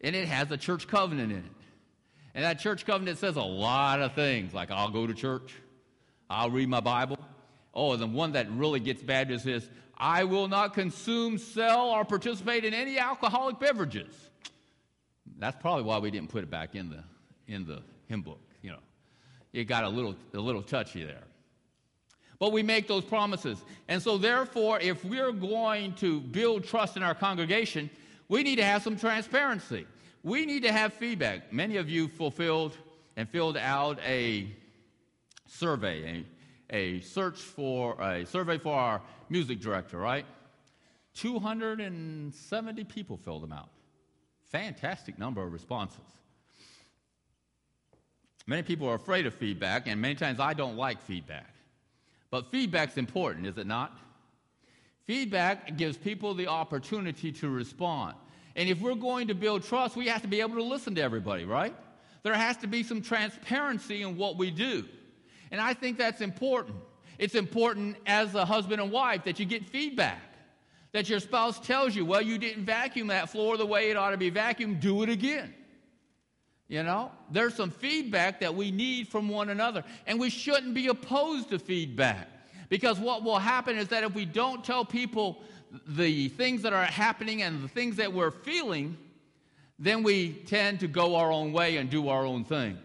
and 0.00 0.16
it 0.16 0.26
has 0.26 0.50
a 0.50 0.56
church 0.56 0.88
covenant 0.88 1.30
in 1.30 1.38
it. 1.38 1.44
And 2.34 2.44
that 2.44 2.58
church 2.58 2.84
covenant 2.84 3.18
says 3.18 3.36
a 3.36 3.42
lot 3.42 4.00
of 4.00 4.14
things, 4.14 4.52
like 4.52 4.72
I'll 4.72 4.90
go 4.90 5.06
to 5.06 5.14
church, 5.14 5.54
I'll 6.28 6.50
read 6.50 6.68
my 6.68 6.80
Bible, 6.80 7.18
Oh, 7.74 7.96
the 7.96 8.06
one 8.06 8.32
that 8.32 8.50
really 8.50 8.80
gets 8.80 9.02
bad 9.02 9.30
is 9.30 9.42
this 9.42 9.68
I 9.96 10.24
will 10.24 10.48
not 10.48 10.74
consume, 10.74 11.38
sell, 11.38 11.90
or 11.90 12.04
participate 12.04 12.64
in 12.64 12.74
any 12.74 12.98
alcoholic 12.98 13.58
beverages. 13.58 14.12
That's 15.38 15.60
probably 15.60 15.84
why 15.84 15.98
we 15.98 16.10
didn't 16.10 16.30
put 16.30 16.44
it 16.44 16.50
back 16.50 16.74
in 16.74 16.90
the, 16.90 17.04
in 17.52 17.66
the 17.66 17.82
hymn 18.08 18.22
book. 18.22 18.40
You 18.62 18.72
know, 18.72 18.78
it 19.52 19.64
got 19.64 19.84
a 19.84 19.88
little, 19.88 20.14
a 20.32 20.38
little 20.38 20.62
touchy 20.62 21.04
there. 21.04 21.24
But 22.38 22.52
we 22.52 22.62
make 22.62 22.88
those 22.88 23.04
promises. 23.04 23.62
And 23.88 24.02
so, 24.02 24.18
therefore, 24.18 24.78
if 24.80 25.04
we're 25.04 25.32
going 25.32 25.94
to 25.94 26.20
build 26.20 26.64
trust 26.64 26.96
in 26.96 27.02
our 27.02 27.14
congregation, 27.14 27.90
we 28.28 28.42
need 28.42 28.56
to 28.56 28.64
have 28.64 28.82
some 28.82 28.96
transparency. 28.96 29.86
We 30.22 30.46
need 30.46 30.62
to 30.64 30.72
have 30.72 30.92
feedback. 30.94 31.52
Many 31.52 31.76
of 31.76 31.88
you 31.88 32.08
fulfilled 32.08 32.76
and 33.16 33.28
filled 33.28 33.56
out 33.56 33.98
a 34.04 34.48
survey, 35.46 36.24
a 36.70 37.00
search 37.00 37.38
for 37.38 38.00
a 38.00 38.24
survey 38.26 38.58
for 38.58 38.74
our 38.74 39.02
music 39.28 39.60
director, 39.60 39.98
right? 39.98 40.26
270 41.14 42.84
people 42.84 43.16
filled 43.16 43.42
them 43.42 43.52
out. 43.52 43.68
Fantastic 44.50 45.18
number 45.18 45.42
of 45.42 45.52
responses. 45.52 46.00
Many 48.46 48.62
people 48.62 48.88
are 48.88 48.94
afraid 48.94 49.26
of 49.26 49.34
feedback, 49.34 49.86
and 49.86 50.00
many 50.00 50.14
times 50.14 50.38
I 50.38 50.54
don't 50.54 50.76
like 50.76 51.00
feedback. 51.00 51.54
But 52.30 52.50
feedback's 52.50 52.96
important, 52.98 53.46
is 53.46 53.56
it 53.58 53.66
not? 53.66 53.96
Feedback 55.06 55.76
gives 55.76 55.96
people 55.96 56.34
the 56.34 56.48
opportunity 56.48 57.30
to 57.32 57.48
respond. 57.48 58.16
And 58.56 58.68
if 58.68 58.80
we're 58.80 58.94
going 58.94 59.28
to 59.28 59.34
build 59.34 59.64
trust, 59.64 59.96
we 59.96 60.08
have 60.08 60.22
to 60.22 60.28
be 60.28 60.40
able 60.40 60.56
to 60.56 60.62
listen 60.62 60.94
to 60.96 61.02
everybody, 61.02 61.44
right? 61.44 61.74
There 62.22 62.34
has 62.34 62.56
to 62.58 62.66
be 62.66 62.82
some 62.82 63.02
transparency 63.02 64.02
in 64.02 64.16
what 64.16 64.36
we 64.36 64.50
do. 64.50 64.84
And 65.50 65.60
I 65.60 65.74
think 65.74 65.98
that's 65.98 66.20
important. 66.20 66.76
It's 67.18 67.34
important 67.34 67.96
as 68.06 68.34
a 68.34 68.44
husband 68.44 68.80
and 68.80 68.90
wife 68.90 69.24
that 69.24 69.38
you 69.38 69.46
get 69.46 69.68
feedback. 69.68 70.20
That 70.92 71.08
your 71.08 71.20
spouse 71.20 71.58
tells 71.58 71.94
you, 71.96 72.04
well, 72.04 72.22
you 72.22 72.38
didn't 72.38 72.64
vacuum 72.64 73.08
that 73.08 73.28
floor 73.28 73.56
the 73.56 73.66
way 73.66 73.90
it 73.90 73.96
ought 73.96 74.10
to 74.10 74.16
be 74.16 74.30
vacuumed, 74.30 74.80
do 74.80 75.02
it 75.02 75.08
again. 75.08 75.52
You 76.68 76.82
know, 76.82 77.10
there's 77.30 77.54
some 77.54 77.70
feedback 77.70 78.40
that 78.40 78.54
we 78.54 78.70
need 78.70 79.08
from 79.08 79.28
one 79.28 79.50
another, 79.50 79.84
and 80.06 80.18
we 80.18 80.30
shouldn't 80.30 80.74
be 80.74 80.88
opposed 80.88 81.50
to 81.50 81.58
feedback. 81.58 82.28
Because 82.68 82.98
what 82.98 83.22
will 83.22 83.38
happen 83.38 83.76
is 83.76 83.88
that 83.88 84.02
if 84.02 84.14
we 84.14 84.24
don't 84.24 84.64
tell 84.64 84.84
people 84.84 85.42
the 85.86 86.28
things 86.28 86.62
that 86.62 86.72
are 86.72 86.84
happening 86.84 87.42
and 87.42 87.62
the 87.62 87.68
things 87.68 87.96
that 87.96 88.12
we're 88.12 88.30
feeling, 88.30 88.96
then 89.78 90.02
we 90.02 90.32
tend 90.46 90.80
to 90.80 90.88
go 90.88 91.16
our 91.16 91.30
own 91.30 91.52
way 91.52 91.76
and 91.76 91.90
do 91.90 92.08
our 92.08 92.24
own 92.24 92.44
thing. 92.44 92.78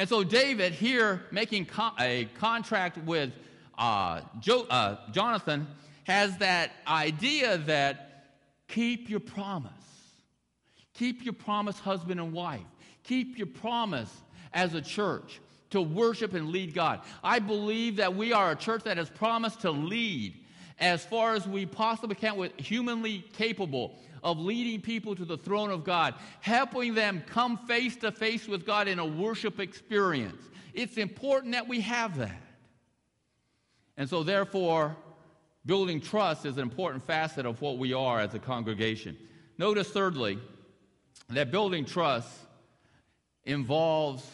And 0.00 0.08
so, 0.08 0.24
David, 0.24 0.72
here 0.72 1.26
making 1.30 1.68
a 1.98 2.26
contract 2.38 2.96
with 3.04 3.32
uh, 3.76 4.22
jo- 4.40 4.66
uh, 4.70 4.96
Jonathan, 5.12 5.66
has 6.04 6.38
that 6.38 6.70
idea 6.88 7.58
that 7.58 8.32
keep 8.66 9.10
your 9.10 9.20
promise. 9.20 9.70
Keep 10.94 11.22
your 11.22 11.34
promise, 11.34 11.78
husband 11.78 12.18
and 12.18 12.32
wife. 12.32 12.64
Keep 13.04 13.36
your 13.36 13.48
promise 13.48 14.10
as 14.54 14.72
a 14.72 14.80
church 14.80 15.38
to 15.68 15.82
worship 15.82 16.32
and 16.32 16.48
lead 16.48 16.72
God. 16.72 17.02
I 17.22 17.38
believe 17.38 17.96
that 17.96 18.16
we 18.16 18.32
are 18.32 18.52
a 18.52 18.56
church 18.56 18.84
that 18.84 18.96
has 18.96 19.10
promised 19.10 19.60
to 19.60 19.70
lead 19.70 20.32
as 20.78 21.04
far 21.04 21.34
as 21.34 21.46
we 21.46 21.66
possibly 21.66 22.16
can 22.16 22.38
with 22.38 22.58
humanly 22.58 23.22
capable 23.34 23.98
of 24.22 24.38
leading 24.38 24.80
people 24.80 25.14
to 25.14 25.24
the 25.24 25.36
throne 25.36 25.70
of 25.70 25.84
God, 25.84 26.14
helping 26.40 26.94
them 26.94 27.22
come 27.26 27.58
face 27.66 27.96
to 27.96 28.12
face 28.12 28.46
with 28.48 28.66
God 28.66 28.88
in 28.88 28.98
a 28.98 29.06
worship 29.06 29.60
experience. 29.60 30.42
It's 30.74 30.96
important 30.96 31.52
that 31.52 31.68
we 31.68 31.80
have 31.80 32.18
that. 32.18 32.42
And 33.96 34.08
so, 34.08 34.22
therefore, 34.22 34.96
building 35.66 36.00
trust 36.00 36.46
is 36.46 36.56
an 36.56 36.62
important 36.62 37.06
facet 37.06 37.46
of 37.46 37.60
what 37.60 37.78
we 37.78 37.92
are 37.92 38.20
as 38.20 38.34
a 38.34 38.38
congregation. 38.38 39.16
Notice, 39.58 39.88
thirdly, 39.88 40.38
that 41.28 41.50
building 41.50 41.84
trust 41.84 42.28
involves 43.44 44.26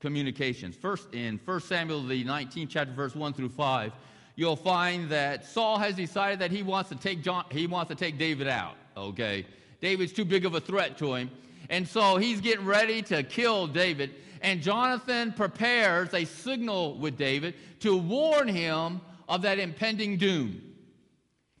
communications. 0.00 0.76
First, 0.76 1.12
in 1.14 1.40
1 1.44 1.60
Samuel, 1.62 2.04
the 2.04 2.24
19th 2.24 2.68
chapter, 2.68 2.92
verse 2.92 3.14
1 3.14 3.32
through 3.32 3.48
5, 3.48 3.92
you'll 4.36 4.56
find 4.56 5.08
that 5.10 5.44
Saul 5.44 5.78
has 5.78 5.96
decided 5.96 6.38
that 6.38 6.52
he 6.52 6.62
wants 6.62 6.90
to 6.90 6.96
take, 6.96 7.22
John, 7.22 7.44
he 7.50 7.66
wants 7.66 7.88
to 7.88 7.96
take 7.96 8.18
David 8.18 8.46
out 8.46 8.76
okay? 8.98 9.46
David's 9.80 10.12
too 10.12 10.24
big 10.24 10.44
of 10.44 10.54
a 10.54 10.60
threat 10.60 10.98
to 10.98 11.14
him. 11.14 11.30
And 11.70 11.86
so 11.86 12.16
he's 12.16 12.40
getting 12.40 12.64
ready 12.64 13.02
to 13.02 13.22
kill 13.22 13.66
David. 13.66 14.14
And 14.40 14.62
Jonathan 14.62 15.32
prepares 15.32 16.14
a 16.14 16.24
signal 16.24 16.96
with 16.98 17.16
David 17.16 17.54
to 17.80 17.96
warn 17.96 18.48
him 18.48 19.00
of 19.28 19.42
that 19.42 19.58
impending 19.58 20.16
doom. 20.16 20.62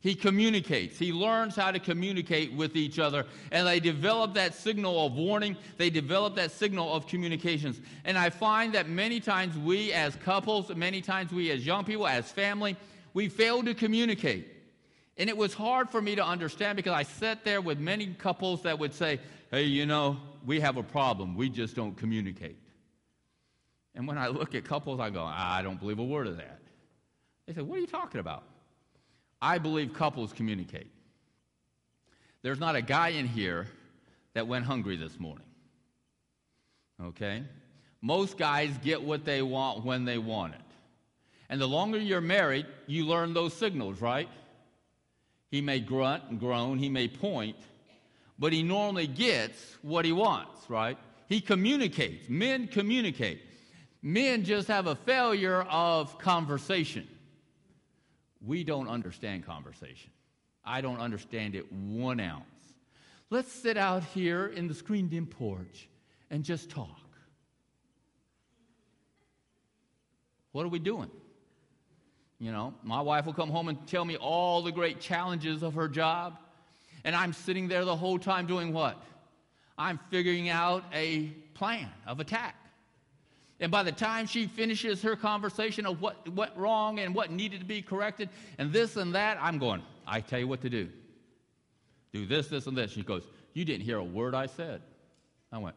He 0.00 0.14
communicates. 0.14 0.96
He 0.96 1.12
learns 1.12 1.56
how 1.56 1.72
to 1.72 1.80
communicate 1.80 2.52
with 2.52 2.76
each 2.76 3.00
other. 3.00 3.26
And 3.50 3.66
they 3.66 3.80
develop 3.80 4.32
that 4.34 4.54
signal 4.54 5.04
of 5.04 5.14
warning. 5.14 5.56
They 5.76 5.90
develop 5.90 6.36
that 6.36 6.52
signal 6.52 6.94
of 6.94 7.08
communications. 7.08 7.80
And 8.04 8.16
I 8.16 8.30
find 8.30 8.72
that 8.74 8.88
many 8.88 9.18
times 9.18 9.58
we 9.58 9.92
as 9.92 10.14
couples, 10.16 10.74
many 10.74 11.00
times 11.00 11.32
we 11.32 11.50
as 11.50 11.66
young 11.66 11.84
people, 11.84 12.06
as 12.06 12.30
family, 12.30 12.76
we 13.12 13.28
fail 13.28 13.64
to 13.64 13.74
communicate. 13.74 14.57
And 15.18 15.28
it 15.28 15.36
was 15.36 15.52
hard 15.52 15.90
for 15.90 16.00
me 16.00 16.14
to 16.14 16.24
understand 16.24 16.76
because 16.76 16.92
I 16.92 17.02
sat 17.02 17.44
there 17.44 17.60
with 17.60 17.78
many 17.78 18.06
couples 18.06 18.62
that 18.62 18.78
would 18.78 18.94
say, 18.94 19.18
hey, 19.50 19.64
you 19.64 19.84
know, 19.84 20.16
we 20.46 20.60
have 20.60 20.76
a 20.76 20.82
problem. 20.82 21.34
We 21.34 21.48
just 21.48 21.74
don't 21.74 21.96
communicate. 21.96 22.56
And 23.96 24.06
when 24.06 24.16
I 24.16 24.28
look 24.28 24.54
at 24.54 24.64
couples, 24.64 25.00
I 25.00 25.10
go, 25.10 25.24
I 25.24 25.60
don't 25.62 25.80
believe 25.80 25.98
a 25.98 26.04
word 26.04 26.28
of 26.28 26.36
that. 26.36 26.60
They 27.46 27.54
say, 27.54 27.62
what 27.62 27.78
are 27.78 27.80
you 27.80 27.86
talking 27.88 28.20
about? 28.20 28.44
I 29.42 29.58
believe 29.58 29.92
couples 29.92 30.32
communicate. 30.32 30.90
There's 32.42 32.60
not 32.60 32.76
a 32.76 32.82
guy 32.82 33.08
in 33.08 33.26
here 33.26 33.66
that 34.34 34.46
went 34.46 34.66
hungry 34.66 34.96
this 34.96 35.18
morning. 35.18 35.46
Okay? 37.02 37.42
Most 38.00 38.38
guys 38.38 38.70
get 38.84 39.02
what 39.02 39.24
they 39.24 39.42
want 39.42 39.84
when 39.84 40.04
they 40.04 40.18
want 40.18 40.54
it. 40.54 40.60
And 41.48 41.60
the 41.60 41.66
longer 41.66 41.98
you're 41.98 42.20
married, 42.20 42.66
you 42.86 43.04
learn 43.04 43.34
those 43.34 43.54
signals, 43.54 44.00
right? 44.00 44.28
He 45.50 45.60
may 45.60 45.80
grunt 45.80 46.24
and 46.28 46.38
groan, 46.38 46.78
he 46.78 46.88
may 46.88 47.08
point, 47.08 47.56
but 48.38 48.52
he 48.52 48.62
normally 48.62 49.06
gets 49.06 49.76
what 49.82 50.04
he 50.04 50.12
wants, 50.12 50.68
right? 50.68 50.98
He 51.28 51.40
communicates. 51.40 52.28
Men 52.28 52.68
communicate. 52.68 53.40
Men 54.02 54.44
just 54.44 54.68
have 54.68 54.86
a 54.86 54.94
failure 54.94 55.62
of 55.62 56.18
conversation. 56.18 57.08
We 58.44 58.62
don't 58.62 58.88
understand 58.88 59.44
conversation. 59.44 60.10
I 60.64 60.80
don't 60.80 61.00
understand 61.00 61.54
it 61.54 61.70
one 61.72 62.20
ounce. 62.20 62.44
Let's 63.30 63.52
sit 63.52 63.76
out 63.76 64.04
here 64.04 64.46
in 64.46 64.68
the 64.68 64.74
screened 64.74 65.12
in 65.12 65.26
porch 65.26 65.88
and 66.30 66.44
just 66.44 66.70
talk. 66.70 67.00
What 70.52 70.64
are 70.64 70.68
we 70.68 70.78
doing? 70.78 71.10
You 72.40 72.52
know, 72.52 72.74
my 72.82 73.00
wife 73.00 73.26
will 73.26 73.32
come 73.32 73.50
home 73.50 73.68
and 73.68 73.86
tell 73.86 74.04
me 74.04 74.16
all 74.16 74.62
the 74.62 74.70
great 74.70 75.00
challenges 75.00 75.62
of 75.62 75.74
her 75.74 75.88
job. 75.88 76.38
And 77.04 77.16
I'm 77.16 77.32
sitting 77.32 77.68
there 77.68 77.84
the 77.84 77.96
whole 77.96 78.18
time 78.18 78.46
doing 78.46 78.72
what? 78.72 78.96
I'm 79.76 79.98
figuring 80.10 80.48
out 80.48 80.84
a 80.92 81.26
plan 81.54 81.88
of 82.06 82.20
attack. 82.20 82.54
And 83.60 83.72
by 83.72 83.82
the 83.82 83.92
time 83.92 84.26
she 84.26 84.46
finishes 84.46 85.02
her 85.02 85.16
conversation 85.16 85.84
of 85.84 86.00
what 86.00 86.28
went 86.32 86.56
wrong 86.56 87.00
and 87.00 87.14
what 87.14 87.32
needed 87.32 87.60
to 87.60 87.66
be 87.66 87.82
corrected 87.82 88.28
and 88.58 88.72
this 88.72 88.96
and 88.96 89.14
that, 89.14 89.38
I'm 89.40 89.58
going, 89.58 89.82
I 90.06 90.20
tell 90.20 90.38
you 90.38 90.46
what 90.46 90.62
to 90.62 90.70
do. 90.70 90.88
Do 92.12 92.24
this, 92.24 92.46
this, 92.48 92.66
and 92.66 92.76
this. 92.76 92.92
She 92.92 93.02
goes, 93.02 93.24
You 93.54 93.64
didn't 93.64 93.84
hear 93.84 93.98
a 93.98 94.04
word 94.04 94.34
I 94.34 94.46
said. 94.46 94.80
I 95.50 95.58
went, 95.58 95.76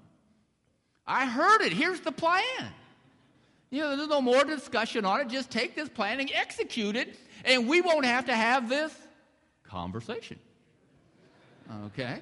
I 1.07 1.25
heard 1.25 1.61
it. 1.61 1.73
Here's 1.73 2.01
the 2.01 2.11
plan. 2.11 2.71
You 3.71 3.79
know, 3.81 3.95
there's 3.95 4.09
no 4.09 4.21
more 4.21 4.43
discussion 4.43 5.05
on 5.05 5.21
it. 5.21 5.29
Just 5.29 5.49
take 5.49 5.75
this 5.75 5.87
plan 5.87 6.19
and 6.19 6.29
execute 6.33 6.97
it, 6.97 7.17
and 7.45 7.67
we 7.67 7.81
won't 7.81 8.05
have 8.05 8.25
to 8.25 8.35
have 8.35 8.67
this 8.67 8.93
conversation. 9.63 10.37
Okay? 11.85 12.19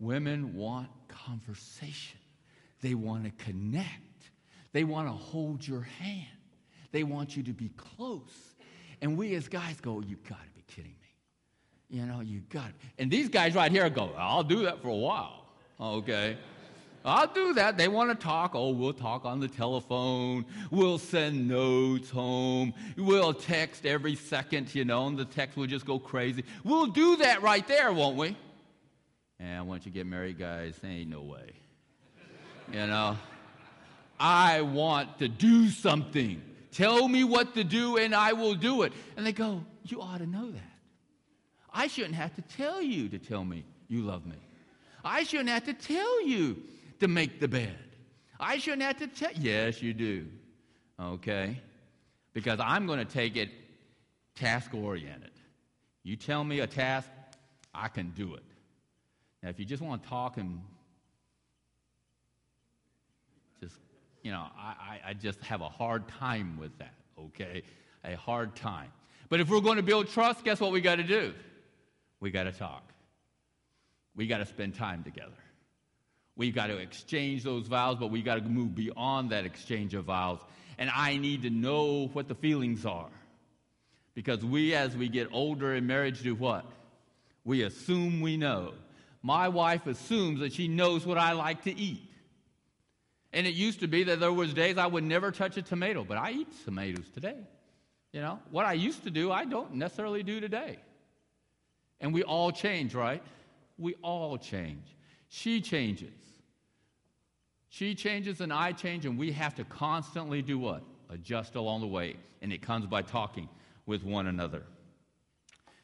Women 0.00 0.54
want 0.54 0.88
conversation, 1.08 2.18
they 2.80 2.94
want 2.94 3.24
to 3.24 3.44
connect, 3.44 4.30
they 4.72 4.84
want 4.84 5.06
to 5.06 5.12
hold 5.12 5.66
your 5.66 5.82
hand, 5.82 6.26
they 6.90 7.04
want 7.04 7.36
you 7.36 7.42
to 7.42 7.52
be 7.52 7.68
close. 7.76 8.54
And 9.02 9.18
we 9.18 9.34
as 9.34 9.48
guys 9.48 9.80
go, 9.80 10.00
You've 10.00 10.24
got 10.24 10.42
to 10.42 10.50
be 10.54 10.64
kidding 10.66 10.94
me. 11.02 11.98
You 12.00 12.06
know, 12.06 12.20
you 12.20 12.40
got 12.48 12.68
it. 12.68 12.74
And 12.98 13.10
these 13.10 13.28
guys 13.28 13.54
right 13.54 13.70
here 13.70 13.88
go, 13.90 14.12
I'll 14.16 14.42
do 14.42 14.62
that 14.64 14.80
for 14.80 14.88
a 14.88 14.96
while. 14.96 15.44
Okay? 15.80 16.38
I'll 17.08 17.32
do 17.32 17.54
that. 17.54 17.76
They 17.76 17.88
want 17.88 18.10
to 18.10 18.14
talk. 18.14 18.52
Oh, 18.54 18.70
we'll 18.70 18.92
talk 18.92 19.24
on 19.24 19.40
the 19.40 19.48
telephone. 19.48 20.44
We'll 20.70 20.98
send 20.98 21.48
notes 21.48 22.10
home. 22.10 22.74
We'll 22.96 23.34
text 23.34 23.86
every 23.86 24.14
second, 24.14 24.74
you 24.74 24.84
know, 24.84 25.06
and 25.06 25.18
the 25.18 25.24
text 25.24 25.56
will 25.56 25.66
just 25.66 25.86
go 25.86 25.98
crazy. 25.98 26.44
We'll 26.64 26.86
do 26.86 27.16
that 27.16 27.42
right 27.42 27.66
there, 27.66 27.92
won't 27.92 28.16
we? 28.16 28.36
And 29.40 29.68
once 29.68 29.86
you 29.86 29.92
get 29.92 30.06
married, 30.06 30.38
guys, 30.38 30.76
there 30.82 30.90
ain't 30.90 31.10
no 31.10 31.22
way. 31.22 31.52
You 32.72 32.86
know, 32.86 33.16
I 34.18 34.60
want 34.60 35.18
to 35.20 35.28
do 35.28 35.68
something. 35.68 36.42
Tell 36.72 37.08
me 37.08 37.24
what 37.24 37.54
to 37.54 37.64
do 37.64 37.96
and 37.96 38.14
I 38.14 38.32
will 38.34 38.54
do 38.54 38.82
it. 38.82 38.92
And 39.16 39.26
they 39.26 39.32
go, 39.32 39.64
You 39.84 40.02
ought 40.02 40.18
to 40.18 40.26
know 40.26 40.50
that. 40.50 40.60
I 41.72 41.86
shouldn't 41.86 42.14
have 42.14 42.34
to 42.36 42.42
tell 42.42 42.82
you 42.82 43.08
to 43.08 43.18
tell 43.18 43.44
me 43.44 43.64
you 43.88 44.02
love 44.02 44.26
me. 44.26 44.36
I 45.04 45.22
shouldn't 45.22 45.48
have 45.48 45.64
to 45.64 45.72
tell 45.72 46.26
you 46.26 46.56
to 47.00 47.08
make 47.08 47.40
the 47.40 47.48
bed. 47.48 47.76
I 48.40 48.58
shouldn't 48.58 48.82
have 48.82 48.98
to 48.98 49.06
tell. 49.06 49.30
Yes, 49.34 49.82
you 49.82 49.94
do. 49.94 50.26
Okay? 51.00 51.60
Because 52.32 52.60
I'm 52.60 52.86
going 52.86 52.98
to 52.98 53.04
take 53.04 53.36
it 53.36 53.50
task 54.34 54.74
oriented. 54.74 55.32
You 56.02 56.16
tell 56.16 56.44
me 56.44 56.60
a 56.60 56.66
task, 56.66 57.08
I 57.74 57.88
can 57.88 58.10
do 58.10 58.34
it. 58.34 58.44
Now, 59.42 59.50
if 59.50 59.58
you 59.58 59.64
just 59.64 59.82
want 59.82 60.02
to 60.02 60.08
talk 60.08 60.36
and 60.36 60.60
just, 63.60 63.76
you 64.22 64.30
know, 64.30 64.46
I, 64.58 65.00
I 65.08 65.14
just 65.14 65.40
have 65.42 65.60
a 65.60 65.68
hard 65.68 66.08
time 66.08 66.56
with 66.58 66.76
that, 66.78 66.94
okay? 67.18 67.62
A 68.04 68.16
hard 68.16 68.56
time. 68.56 68.90
But 69.28 69.40
if 69.40 69.50
we're 69.50 69.60
going 69.60 69.76
to 69.76 69.82
build 69.82 70.08
trust, 70.08 70.44
guess 70.44 70.60
what 70.60 70.72
we 70.72 70.80
got 70.80 70.96
to 70.96 71.02
do? 71.02 71.34
We 72.20 72.30
got 72.30 72.44
to 72.44 72.52
talk. 72.52 72.82
We 74.16 74.26
got 74.26 74.38
to 74.38 74.46
spend 74.46 74.74
time 74.74 75.04
together. 75.04 75.32
We've 76.38 76.54
got 76.54 76.68
to 76.68 76.78
exchange 76.78 77.42
those 77.42 77.66
vows, 77.66 77.96
but 77.98 78.12
we've 78.12 78.24
got 78.24 78.36
to 78.36 78.42
move 78.42 78.74
beyond 78.74 79.30
that 79.30 79.44
exchange 79.44 79.92
of 79.94 80.04
vows. 80.04 80.38
And 80.78 80.88
I 80.94 81.16
need 81.16 81.42
to 81.42 81.50
know 81.50 82.06
what 82.12 82.28
the 82.28 82.36
feelings 82.36 82.86
are. 82.86 83.10
Because 84.14 84.44
we, 84.44 84.72
as 84.72 84.96
we 84.96 85.08
get 85.08 85.28
older 85.32 85.74
in 85.74 85.88
marriage, 85.88 86.22
do 86.22 86.36
what? 86.36 86.64
We 87.44 87.62
assume 87.62 88.20
we 88.20 88.36
know. 88.36 88.74
My 89.20 89.48
wife 89.48 89.88
assumes 89.88 90.38
that 90.38 90.52
she 90.52 90.68
knows 90.68 91.04
what 91.04 91.18
I 91.18 91.32
like 91.32 91.64
to 91.64 91.76
eat. 91.76 92.08
And 93.32 93.44
it 93.44 93.54
used 93.54 93.80
to 93.80 93.88
be 93.88 94.04
that 94.04 94.20
there 94.20 94.32
was 94.32 94.54
days 94.54 94.78
I 94.78 94.86
would 94.86 95.04
never 95.04 95.32
touch 95.32 95.56
a 95.56 95.62
tomato, 95.62 96.04
but 96.04 96.18
I 96.18 96.30
eat 96.30 96.48
tomatoes 96.64 97.10
today. 97.12 97.36
You 98.12 98.20
know, 98.20 98.38
what 98.52 98.64
I 98.64 98.74
used 98.74 99.02
to 99.04 99.10
do, 99.10 99.32
I 99.32 99.44
don't 99.44 99.74
necessarily 99.74 100.22
do 100.22 100.40
today. 100.40 100.78
And 102.00 102.14
we 102.14 102.22
all 102.22 102.52
change, 102.52 102.94
right? 102.94 103.22
We 103.76 103.96
all 104.02 104.38
change. 104.38 104.84
She 105.28 105.60
changes. 105.60 106.27
She 107.68 107.94
changes 107.94 108.40
and 108.40 108.52
I 108.52 108.72
change, 108.72 109.06
and 109.06 109.18
we 109.18 109.32
have 109.32 109.54
to 109.56 109.64
constantly 109.64 110.42
do 110.42 110.58
what? 110.58 110.82
Adjust 111.10 111.54
along 111.54 111.82
the 111.82 111.86
way. 111.86 112.16
And 112.40 112.52
it 112.52 112.62
comes 112.62 112.86
by 112.86 113.02
talking 113.02 113.48
with 113.86 114.04
one 114.04 114.26
another. 114.26 114.62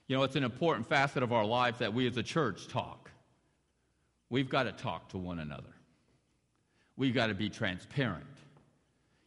You 0.06 0.16
know, 0.16 0.22
it's 0.22 0.36
an 0.36 0.44
important 0.44 0.86
facet 0.86 1.22
of 1.22 1.32
our 1.32 1.44
life 1.44 1.78
that 1.78 1.92
we 1.92 2.06
as 2.06 2.16
a 2.16 2.22
church 2.22 2.68
talk. 2.68 3.10
We've 4.30 4.48
got 4.48 4.64
to 4.64 4.72
talk 4.72 5.08
to 5.10 5.18
one 5.18 5.38
another. 5.38 5.72
We've 6.96 7.14
got 7.14 7.28
to 7.28 7.34
be 7.34 7.48
transparent. 7.48 8.24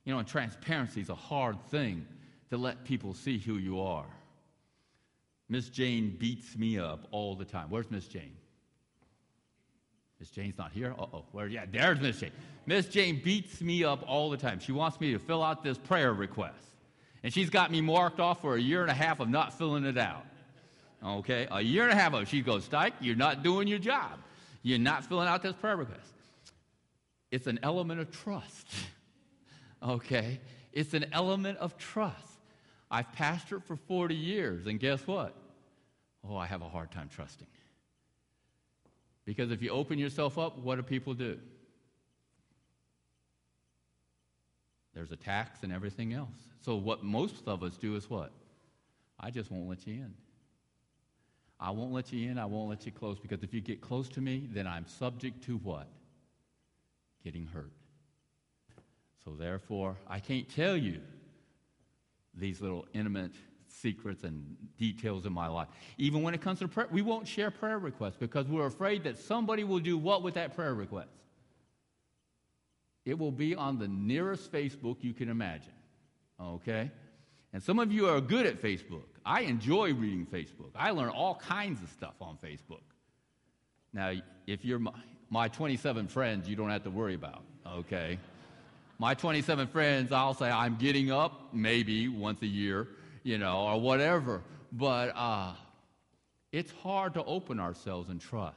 You 0.05 0.13
know, 0.13 0.19
and 0.19 0.27
transparency 0.27 1.01
is 1.01 1.09
a 1.09 1.15
hard 1.15 1.61
thing 1.69 2.05
to 2.49 2.57
let 2.57 2.85
people 2.85 3.13
see 3.13 3.37
who 3.37 3.57
you 3.57 3.81
are. 3.81 4.05
Miss 5.49 5.69
Jane 5.69 6.15
beats 6.17 6.57
me 6.57 6.77
up 6.77 7.07
all 7.11 7.35
the 7.35 7.45
time. 7.45 7.67
Where's 7.69 7.89
Miss 7.89 8.07
Jane? 8.07 8.35
Miss 10.27 10.35
Jane's 10.35 10.57
not 10.57 10.73
here? 10.73 10.93
Uh 10.99 11.05
oh. 11.13 11.23
Where? 11.31 11.47
Yeah, 11.47 11.65
there's 11.71 12.01
Miss 12.01 12.19
Jane. 12.19 12.31
Miss 12.65 12.87
Jane 12.87 13.21
beats 13.23 13.61
me 13.61 13.85
up 13.85 14.03
all 14.05 14.29
the 14.29 14.35
time. 14.35 14.59
She 14.59 14.73
wants 14.73 14.99
me 14.99 15.13
to 15.13 15.19
fill 15.19 15.41
out 15.41 15.63
this 15.63 15.77
prayer 15.77 16.13
request. 16.13 16.65
And 17.23 17.33
she's 17.33 17.49
got 17.49 17.71
me 17.71 17.79
marked 17.79 18.19
off 18.19 18.41
for 18.41 18.55
a 18.55 18.59
year 18.59 18.81
and 18.81 18.91
a 18.91 18.93
half 18.93 19.21
of 19.21 19.29
not 19.29 19.57
filling 19.57 19.85
it 19.85 19.97
out. 19.97 20.25
Okay? 21.03 21.47
A 21.49 21.61
year 21.61 21.83
and 21.83 21.93
a 21.93 21.95
half 21.95 22.13
of 22.13 22.27
she 22.27 22.41
goes, 22.41 22.67
Stike, 22.67 22.91
you're 22.99 23.15
not 23.15 23.41
doing 23.41 23.69
your 23.69 23.79
job. 23.79 24.19
You're 24.63 24.79
not 24.79 25.05
filling 25.05 25.29
out 25.29 25.43
this 25.43 25.53
prayer 25.53 25.77
request. 25.77 26.11
It's 27.31 27.47
an 27.47 27.59
element 27.63 28.01
of 28.01 28.11
trust. 28.11 28.67
Okay? 29.83 30.39
It's 30.73 30.95
an 30.95 31.05
element 31.13 31.59
of 31.59 31.77
trust. 31.77 32.17
I've 32.89 33.11
pastored 33.13 33.63
for 33.63 33.75
40 33.75 34.15
years, 34.15 34.65
and 34.65 34.79
guess 34.79 35.05
what? 35.05 35.35
Oh, 36.27 36.35
I 36.35 36.47
have 36.47 36.63
a 36.63 36.67
hard 36.67 36.89
time 36.89 37.11
trusting. 37.13 37.45
Because 39.27 39.51
if 39.51 39.61
you 39.61 39.71
open 39.71 39.99
yourself 39.99 40.37
up, 40.37 40.57
what 40.57 40.77
do 40.77 40.83
people 40.83 41.13
do? 41.13 41.37
There's 44.93 45.11
attacks 45.11 45.63
and 45.63 45.73
everything 45.73 46.13
else. 46.13 46.39
So, 46.61 46.77
what 46.77 47.03
most 47.03 47.45
of 47.45 47.61
us 47.61 47.75
do 47.75 47.97
is 47.97 48.09
what? 48.09 48.31
I 49.19 49.29
just 49.29 49.51
won't 49.51 49.67
let 49.67 49.85
you 49.85 49.95
in. 49.95 50.13
I 51.59 51.71
won't 51.71 51.91
let 51.91 52.13
you 52.13 52.31
in. 52.31 52.39
I 52.39 52.45
won't 52.45 52.69
let 52.69 52.85
you 52.85 52.91
close 52.93 53.19
because 53.19 53.43
if 53.43 53.53
you 53.53 53.59
get 53.59 53.81
close 53.81 54.07
to 54.09 54.21
me, 54.21 54.47
then 54.53 54.65
I'm 54.65 54.87
subject 54.87 55.43
to 55.43 55.57
what? 55.57 55.89
Getting 57.21 57.47
hurt. 57.47 57.73
So, 59.25 59.31
therefore, 59.31 59.97
I 60.07 60.21
can't 60.21 60.47
tell 60.47 60.77
you 60.77 61.01
these 62.33 62.61
little 62.61 62.87
intimate 62.93 63.33
secrets 63.69 64.23
and 64.23 64.55
details 64.77 65.25
in 65.25 65.33
my 65.33 65.47
life. 65.47 65.67
Even 65.97 66.21
when 66.21 66.33
it 66.33 66.41
comes 66.41 66.59
to 66.59 66.67
prayer, 66.67 66.87
we 66.91 67.01
won't 67.01 67.27
share 67.27 67.51
prayer 67.51 67.79
requests 67.79 68.17
because 68.17 68.47
we're 68.47 68.65
afraid 68.65 69.03
that 69.03 69.17
somebody 69.17 69.63
will 69.63 69.79
do 69.79 69.97
what 69.97 70.23
with 70.23 70.35
that 70.35 70.55
prayer 70.55 70.73
request? 70.73 71.09
It 73.05 73.17
will 73.17 73.31
be 73.31 73.55
on 73.55 73.79
the 73.79 73.87
nearest 73.87 74.51
Facebook 74.51 74.97
you 75.01 75.13
can 75.13 75.29
imagine. 75.29 75.73
Okay? 76.41 76.91
And 77.53 77.63
some 77.63 77.79
of 77.79 77.91
you 77.91 78.07
are 78.07 78.19
good 78.19 78.45
at 78.45 78.61
Facebook. 78.61 79.05
I 79.25 79.41
enjoy 79.41 79.93
reading 79.93 80.25
Facebook. 80.25 80.71
I 80.75 80.91
learn 80.91 81.09
all 81.09 81.35
kinds 81.35 81.81
of 81.81 81.89
stuff 81.89 82.15
on 82.21 82.37
Facebook. 82.43 82.81
Now, 83.93 84.13
if 84.45 84.65
you're 84.65 84.79
my, 84.79 84.91
my 85.29 85.47
27 85.47 86.07
friends, 86.07 86.47
you 86.49 86.55
don't 86.55 86.69
have 86.69 86.83
to 86.83 86.89
worry 86.89 87.15
about, 87.15 87.43
okay? 87.65 88.19
my 88.99 89.13
27 89.13 89.67
friends, 89.67 90.11
I'll 90.11 90.33
say 90.33 90.49
I'm 90.49 90.75
getting 90.77 91.11
up 91.11 91.53
maybe 91.53 92.07
once 92.07 92.41
a 92.41 92.47
year, 92.47 92.87
you 93.27 93.37
know, 93.37 93.57
or 93.67 93.81
whatever. 93.81 94.41
But 94.71 95.13
uh, 95.15 95.53
it's 96.53 96.71
hard 96.81 97.13
to 97.15 97.23
open 97.25 97.59
ourselves 97.59 98.09
and 98.09 98.21
trust. 98.21 98.55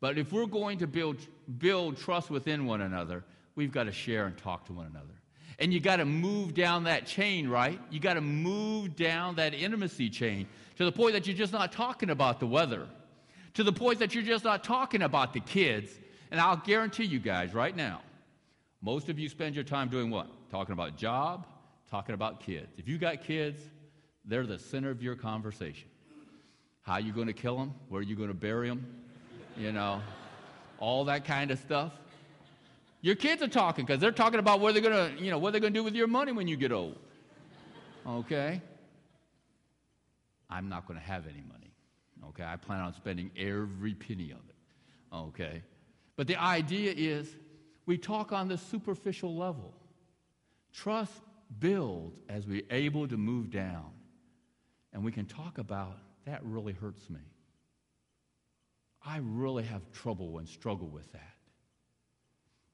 But 0.00 0.18
if 0.18 0.32
we're 0.32 0.46
going 0.46 0.78
to 0.78 0.88
build, 0.88 1.18
build 1.58 1.96
trust 1.96 2.28
within 2.28 2.66
one 2.66 2.80
another, 2.80 3.22
we've 3.54 3.70
got 3.70 3.84
to 3.84 3.92
share 3.92 4.26
and 4.26 4.36
talk 4.36 4.66
to 4.66 4.72
one 4.72 4.86
another. 4.86 5.14
And 5.60 5.72
you 5.72 5.78
got 5.78 5.96
to 5.96 6.04
move 6.04 6.54
down 6.54 6.84
that 6.84 7.06
chain, 7.06 7.48
right? 7.48 7.78
You 7.88 8.00
got 8.00 8.14
to 8.14 8.20
move 8.20 8.96
down 8.96 9.36
that 9.36 9.54
intimacy 9.54 10.10
chain 10.10 10.48
to 10.76 10.84
the 10.84 10.90
point 10.90 11.12
that 11.12 11.28
you're 11.28 11.36
just 11.36 11.52
not 11.52 11.70
talking 11.70 12.10
about 12.10 12.40
the 12.40 12.48
weather, 12.48 12.88
to 13.54 13.62
the 13.62 13.72
point 13.72 14.00
that 14.00 14.12
you're 14.12 14.24
just 14.24 14.42
not 14.42 14.64
talking 14.64 15.02
about 15.02 15.34
the 15.34 15.40
kids. 15.40 15.92
And 16.32 16.40
I'll 16.40 16.56
guarantee 16.56 17.04
you 17.04 17.20
guys 17.20 17.54
right 17.54 17.76
now, 17.76 18.00
most 18.80 19.08
of 19.08 19.20
you 19.20 19.28
spend 19.28 19.54
your 19.54 19.62
time 19.62 19.88
doing 19.88 20.10
what? 20.10 20.26
Talking 20.50 20.72
about 20.72 20.96
job, 20.96 21.46
talking 21.92 22.14
about 22.14 22.40
kids. 22.40 22.72
If 22.78 22.88
you 22.88 22.96
got 22.96 23.22
kids, 23.22 23.60
they're 24.24 24.46
the 24.46 24.58
center 24.58 24.88
of 24.88 25.02
your 25.02 25.14
conversation. 25.14 25.88
How 26.80 26.94
are 26.94 27.00
you 27.00 27.12
going 27.12 27.26
to 27.26 27.34
kill 27.34 27.58
them? 27.58 27.74
Where 27.90 28.00
are 28.00 28.02
you 28.02 28.16
going 28.16 28.30
to 28.30 28.34
bury 28.34 28.66
them? 28.68 28.86
You 29.58 29.72
know, 29.72 30.00
all 30.78 31.04
that 31.04 31.26
kind 31.26 31.50
of 31.50 31.58
stuff. 31.58 31.92
Your 33.02 33.14
kids 33.14 33.42
are 33.42 33.48
talking 33.48 33.84
because 33.84 34.00
they're 34.00 34.10
talking 34.10 34.38
about 34.38 34.60
what 34.60 34.72
they're 34.72 34.82
going 34.82 35.16
to, 35.16 35.22
you 35.22 35.30
know, 35.30 35.36
what 35.36 35.50
they're 35.50 35.60
going 35.60 35.74
to 35.74 35.78
do 35.78 35.84
with 35.84 35.94
your 35.94 36.06
money 36.06 36.32
when 36.32 36.48
you 36.48 36.56
get 36.56 36.72
old. 36.72 36.98
Okay? 38.06 38.62
I'm 40.48 40.70
not 40.70 40.86
going 40.88 40.98
to 40.98 41.04
have 41.04 41.26
any 41.26 41.44
money. 41.46 41.74
Okay? 42.30 42.44
I 42.44 42.56
plan 42.56 42.80
on 42.80 42.94
spending 42.94 43.30
every 43.36 43.92
penny 43.92 44.30
of 44.30 44.38
it. 44.48 45.14
Okay? 45.14 45.62
But 46.16 46.26
the 46.26 46.36
idea 46.36 46.94
is 46.96 47.36
we 47.84 47.98
talk 47.98 48.32
on 48.32 48.48
the 48.48 48.56
superficial 48.56 49.36
level. 49.36 49.74
Trust 50.72 51.12
builds 51.58 52.20
as 52.28 52.46
we're 52.46 52.62
able 52.70 53.06
to 53.08 53.16
move 53.16 53.50
down. 53.50 53.90
And 54.92 55.04
we 55.04 55.12
can 55.12 55.26
talk 55.26 55.58
about 55.58 55.98
that 56.26 56.40
really 56.44 56.72
hurts 56.72 57.08
me. 57.10 57.20
I 59.04 59.18
really 59.22 59.64
have 59.64 59.82
trouble 59.92 60.38
and 60.38 60.48
struggle 60.48 60.88
with 60.88 61.10
that. 61.12 61.36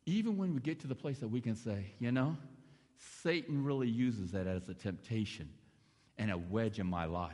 Even 0.04 0.36
when 0.36 0.54
we 0.54 0.60
get 0.60 0.80
to 0.80 0.86
the 0.86 0.94
place 0.94 1.18
that 1.18 1.28
we 1.28 1.40
can 1.40 1.56
say, 1.56 1.92
you 1.98 2.12
know, 2.12 2.36
Satan 3.22 3.64
really 3.64 3.88
uses 3.88 4.32
that 4.32 4.46
as 4.46 4.68
a 4.68 4.74
temptation 4.74 5.48
and 6.18 6.30
a 6.30 6.36
wedge 6.36 6.78
in 6.78 6.86
my 6.86 7.04
life. 7.04 7.32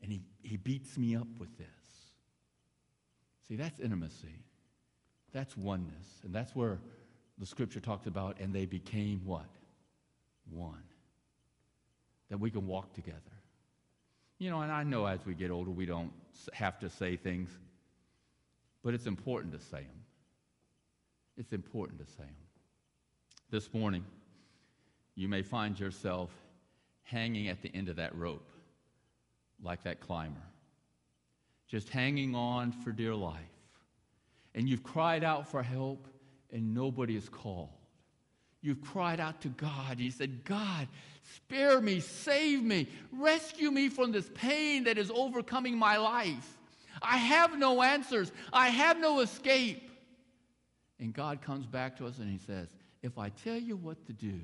And 0.00 0.10
he, 0.10 0.22
he 0.42 0.56
beats 0.56 0.96
me 0.96 1.16
up 1.16 1.26
with 1.38 1.56
this. 1.58 1.66
See, 3.48 3.56
that's 3.56 3.80
intimacy. 3.80 4.38
That's 5.32 5.56
oneness. 5.56 6.20
And 6.24 6.34
that's 6.34 6.54
where 6.54 6.80
the 7.38 7.46
scripture 7.46 7.80
talks 7.80 8.06
about, 8.06 8.38
and 8.38 8.54
they 8.54 8.66
became 8.66 9.20
what? 9.24 9.46
One. 10.50 10.82
That 12.30 12.38
we 12.38 12.50
can 12.50 12.66
walk 12.66 12.92
together. 12.94 13.18
You 14.38 14.50
know, 14.50 14.60
and 14.60 14.72
I 14.72 14.82
know 14.82 15.06
as 15.06 15.24
we 15.24 15.34
get 15.34 15.50
older, 15.50 15.70
we 15.70 15.86
don't 15.86 16.12
have 16.52 16.78
to 16.80 16.88
say 16.88 17.16
things, 17.16 17.50
but 18.82 18.94
it's 18.94 19.06
important 19.06 19.52
to 19.52 19.60
say 19.60 19.82
them. 19.82 20.04
It's 21.36 21.52
important 21.52 22.04
to 22.04 22.12
say 22.12 22.24
them. 22.24 22.36
This 23.50 23.72
morning, 23.72 24.04
you 25.14 25.28
may 25.28 25.42
find 25.42 25.78
yourself 25.78 26.30
hanging 27.02 27.48
at 27.48 27.62
the 27.62 27.70
end 27.74 27.88
of 27.88 27.96
that 27.96 28.14
rope, 28.16 28.48
like 29.62 29.82
that 29.84 30.00
climber, 30.00 30.42
just 31.68 31.90
hanging 31.90 32.34
on 32.34 32.72
for 32.72 32.90
dear 32.90 33.14
life 33.14 33.52
and 34.54 34.68
you've 34.68 34.82
cried 34.82 35.24
out 35.24 35.48
for 35.48 35.62
help 35.62 36.06
and 36.52 36.74
nobody 36.74 37.14
has 37.14 37.28
called. 37.28 37.70
You've 38.62 38.80
cried 38.80 39.20
out 39.20 39.40
to 39.42 39.48
God. 39.48 39.98
You 39.98 40.10
said, 40.10 40.44
God, 40.44 40.88
spare 41.34 41.80
me, 41.80 42.00
save 42.00 42.62
me, 42.62 42.88
rescue 43.12 43.70
me 43.70 43.88
from 43.88 44.12
this 44.12 44.30
pain 44.34 44.84
that 44.84 44.98
is 44.98 45.10
overcoming 45.14 45.76
my 45.76 45.96
life. 45.96 46.56
I 47.00 47.16
have 47.16 47.58
no 47.58 47.82
answers, 47.82 48.30
I 48.52 48.68
have 48.68 48.98
no 48.98 49.20
escape. 49.20 49.90
And 51.00 51.12
God 51.12 51.42
comes 51.42 51.66
back 51.66 51.96
to 51.98 52.06
us 52.06 52.18
and 52.18 52.30
He 52.30 52.38
says, 52.38 52.68
If 53.02 53.18
I 53.18 53.30
tell 53.30 53.56
you 53.56 53.76
what 53.76 54.06
to 54.06 54.12
do, 54.12 54.40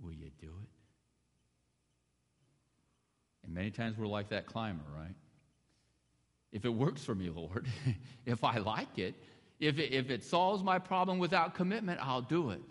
will 0.00 0.12
you 0.12 0.30
do 0.40 0.46
it? 0.46 0.68
And 3.44 3.52
many 3.52 3.70
times 3.70 3.98
we're 3.98 4.06
like 4.06 4.28
that 4.28 4.46
climber, 4.46 4.84
right? 4.96 5.14
if 6.54 6.64
it 6.64 6.70
works 6.70 7.04
for 7.04 7.16
me, 7.16 7.28
Lord, 7.28 7.66
if 8.26 8.44
I 8.44 8.58
like 8.58 8.98
it, 8.98 9.14
if 9.58 9.78
it, 9.78 9.92
if 9.92 10.08
it 10.08 10.22
solves 10.22 10.62
my 10.62 10.78
problem 10.78 11.18
without 11.18 11.54
commitment, 11.54 11.98
I'll 12.00 12.22
do 12.22 12.50
it. 12.50 12.62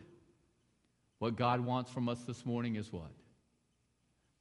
What 1.23 1.37
God 1.37 1.61
wants 1.61 1.89
from 1.89 2.09
us 2.09 2.21
this 2.23 2.45
morning 2.45 2.75
is 2.75 2.91
what? 2.91 3.13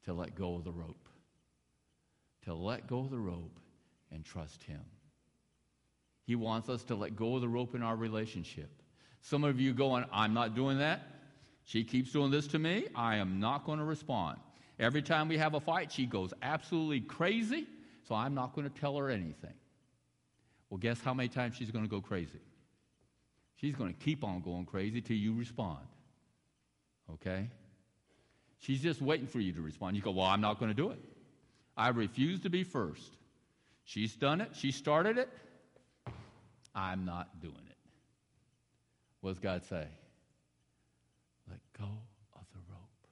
To 0.06 0.12
let 0.12 0.34
go 0.34 0.56
of 0.56 0.64
the 0.64 0.72
rope. 0.72 1.08
To 2.46 2.54
let 2.54 2.88
go 2.88 2.98
of 2.98 3.10
the 3.10 3.20
rope 3.20 3.60
and 4.10 4.24
trust 4.24 4.64
Him. 4.64 4.80
He 6.24 6.34
wants 6.34 6.68
us 6.68 6.82
to 6.86 6.96
let 6.96 7.14
go 7.14 7.36
of 7.36 7.40
the 7.40 7.48
rope 7.48 7.76
in 7.76 7.84
our 7.84 7.94
relationship. 7.94 8.68
Some 9.20 9.44
of 9.44 9.60
you 9.60 9.72
going, 9.72 10.06
I'm 10.12 10.34
not 10.34 10.56
doing 10.56 10.78
that. 10.78 11.02
She 11.66 11.84
keeps 11.84 12.10
doing 12.10 12.32
this 12.32 12.48
to 12.48 12.58
me. 12.58 12.88
I 12.96 13.14
am 13.14 13.38
not 13.38 13.64
going 13.64 13.78
to 13.78 13.84
respond. 13.84 14.38
Every 14.80 15.02
time 15.02 15.28
we 15.28 15.38
have 15.38 15.54
a 15.54 15.60
fight, 15.60 15.92
she 15.92 16.04
goes 16.04 16.34
absolutely 16.42 17.02
crazy 17.02 17.68
so 18.08 18.16
I'm 18.16 18.34
not 18.34 18.56
going 18.56 18.68
to 18.68 18.80
tell 18.80 18.96
her 18.96 19.08
anything. 19.08 19.54
Well, 20.68 20.78
guess 20.78 21.00
how 21.00 21.14
many 21.14 21.28
times 21.28 21.54
she's 21.54 21.70
going 21.70 21.84
to 21.84 21.88
go 21.88 22.00
crazy? 22.00 22.40
She's 23.54 23.76
going 23.76 23.94
to 23.94 24.04
keep 24.04 24.24
on 24.24 24.40
going 24.40 24.64
crazy 24.64 25.00
till 25.00 25.16
you 25.16 25.32
respond. 25.32 25.86
Okay? 27.10 27.48
She's 28.58 28.80
just 28.80 29.02
waiting 29.02 29.26
for 29.26 29.40
you 29.40 29.52
to 29.52 29.62
respond. 29.62 29.96
You 29.96 30.02
go, 30.02 30.12
Well, 30.12 30.26
I'm 30.26 30.40
not 30.40 30.58
going 30.58 30.70
to 30.70 30.74
do 30.74 30.90
it. 30.90 30.98
I 31.76 31.88
refuse 31.88 32.40
to 32.40 32.50
be 32.50 32.64
first. 32.64 33.16
She's 33.84 34.14
done 34.14 34.40
it, 34.40 34.50
she 34.52 34.70
started 34.70 35.18
it. 35.18 35.28
I'm 36.74 37.04
not 37.04 37.40
doing 37.40 37.54
it. 37.54 37.76
What 39.20 39.30
does 39.30 39.38
God 39.38 39.64
say? 39.64 39.86
Let 41.48 41.60
go 41.78 41.88
of 42.34 42.44
the 42.52 42.60
rope. 42.70 43.06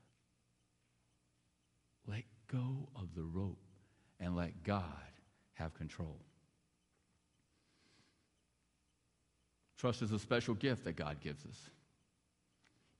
Let 2.07 2.24
go 2.48 2.88
of 2.96 3.14
the 3.14 3.22
rope 3.22 3.59
and 4.18 4.37
let 4.37 4.62
God 4.64 4.85
have 5.55 5.74
control. 5.74 6.18
Trust 9.76 10.03
is 10.03 10.12
a 10.12 10.18
special 10.18 10.55
gift 10.55 10.85
that 10.85 10.96
God 10.96 11.20
gives 11.20 11.44
us. 11.46 11.70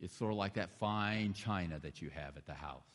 It's 0.00 0.16
sort 0.16 0.32
of 0.32 0.38
like 0.38 0.54
that 0.54 0.70
fine 0.78 1.34
china 1.34 1.78
that 1.80 2.00
you 2.00 2.10
have 2.10 2.36
at 2.36 2.46
the 2.46 2.54
house. 2.54 2.86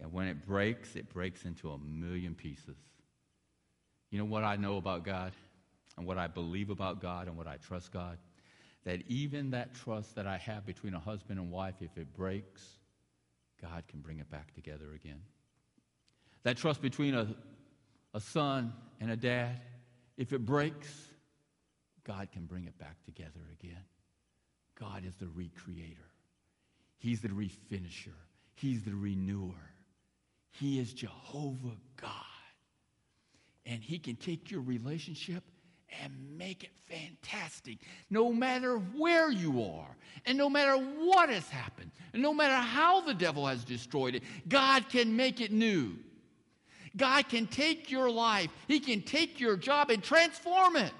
And 0.00 0.12
when 0.12 0.26
it 0.26 0.44
breaks, 0.44 0.96
it 0.96 1.08
breaks 1.08 1.44
into 1.44 1.70
a 1.70 1.78
million 1.78 2.34
pieces. 2.34 2.76
You 4.10 4.18
know 4.18 4.24
what 4.24 4.42
I 4.44 4.56
know 4.56 4.76
about 4.76 5.04
God 5.04 5.32
and 5.96 6.06
what 6.06 6.18
I 6.18 6.26
believe 6.26 6.70
about 6.70 7.00
God 7.00 7.28
and 7.28 7.36
what 7.36 7.46
I 7.46 7.56
trust 7.56 7.92
God? 7.92 8.18
That 8.84 9.02
even 9.06 9.52
that 9.52 9.74
trust 9.74 10.16
that 10.16 10.26
I 10.26 10.38
have 10.38 10.66
between 10.66 10.94
a 10.94 10.98
husband 10.98 11.38
and 11.38 11.50
wife, 11.52 11.76
if 11.80 11.96
it 11.96 12.12
breaks, 12.14 12.62
God 13.60 13.84
can 13.86 14.00
bring 14.00 14.18
it 14.18 14.28
back 14.28 14.52
together 14.54 14.92
again. 14.94 15.20
That 16.42 16.56
trust 16.56 16.82
between 16.82 17.14
a, 17.14 17.28
a 18.12 18.20
son 18.20 18.72
and 19.00 19.12
a 19.12 19.16
dad, 19.16 19.60
if 20.16 20.32
it 20.32 20.44
breaks, 20.44 20.88
God 22.04 22.28
can 22.32 22.46
bring 22.46 22.64
it 22.64 22.76
back 22.78 22.96
together 23.04 23.40
again. 23.60 23.84
God 24.82 25.04
is 25.06 25.14
the 25.14 25.26
recreator. 25.26 26.10
He's 26.98 27.20
the 27.20 27.28
refinisher. 27.28 28.16
He's 28.54 28.82
the 28.82 28.94
renewer. 28.94 29.70
He 30.50 30.80
is 30.80 30.92
Jehovah 30.92 31.76
God. 31.96 32.10
And 33.64 33.80
He 33.80 34.00
can 34.00 34.16
take 34.16 34.50
your 34.50 34.60
relationship 34.60 35.44
and 36.02 36.12
make 36.36 36.64
it 36.64 36.70
fantastic 36.88 37.78
no 38.10 38.32
matter 38.32 38.78
where 38.78 39.30
you 39.30 39.62
are 39.62 39.96
and 40.26 40.36
no 40.36 40.50
matter 40.50 40.76
what 40.76 41.28
has 41.28 41.48
happened 41.48 41.92
and 42.12 42.20
no 42.20 42.34
matter 42.34 42.56
how 42.56 43.02
the 43.02 43.14
devil 43.14 43.46
has 43.46 43.62
destroyed 43.62 44.16
it. 44.16 44.24
God 44.48 44.88
can 44.88 45.14
make 45.14 45.40
it 45.40 45.52
new. 45.52 45.92
God 46.96 47.28
can 47.28 47.46
take 47.46 47.88
your 47.88 48.10
life, 48.10 48.50
He 48.66 48.80
can 48.80 49.00
take 49.02 49.38
your 49.38 49.56
job 49.56 49.90
and 49.90 50.02
transform 50.02 50.74
it. 50.74 50.92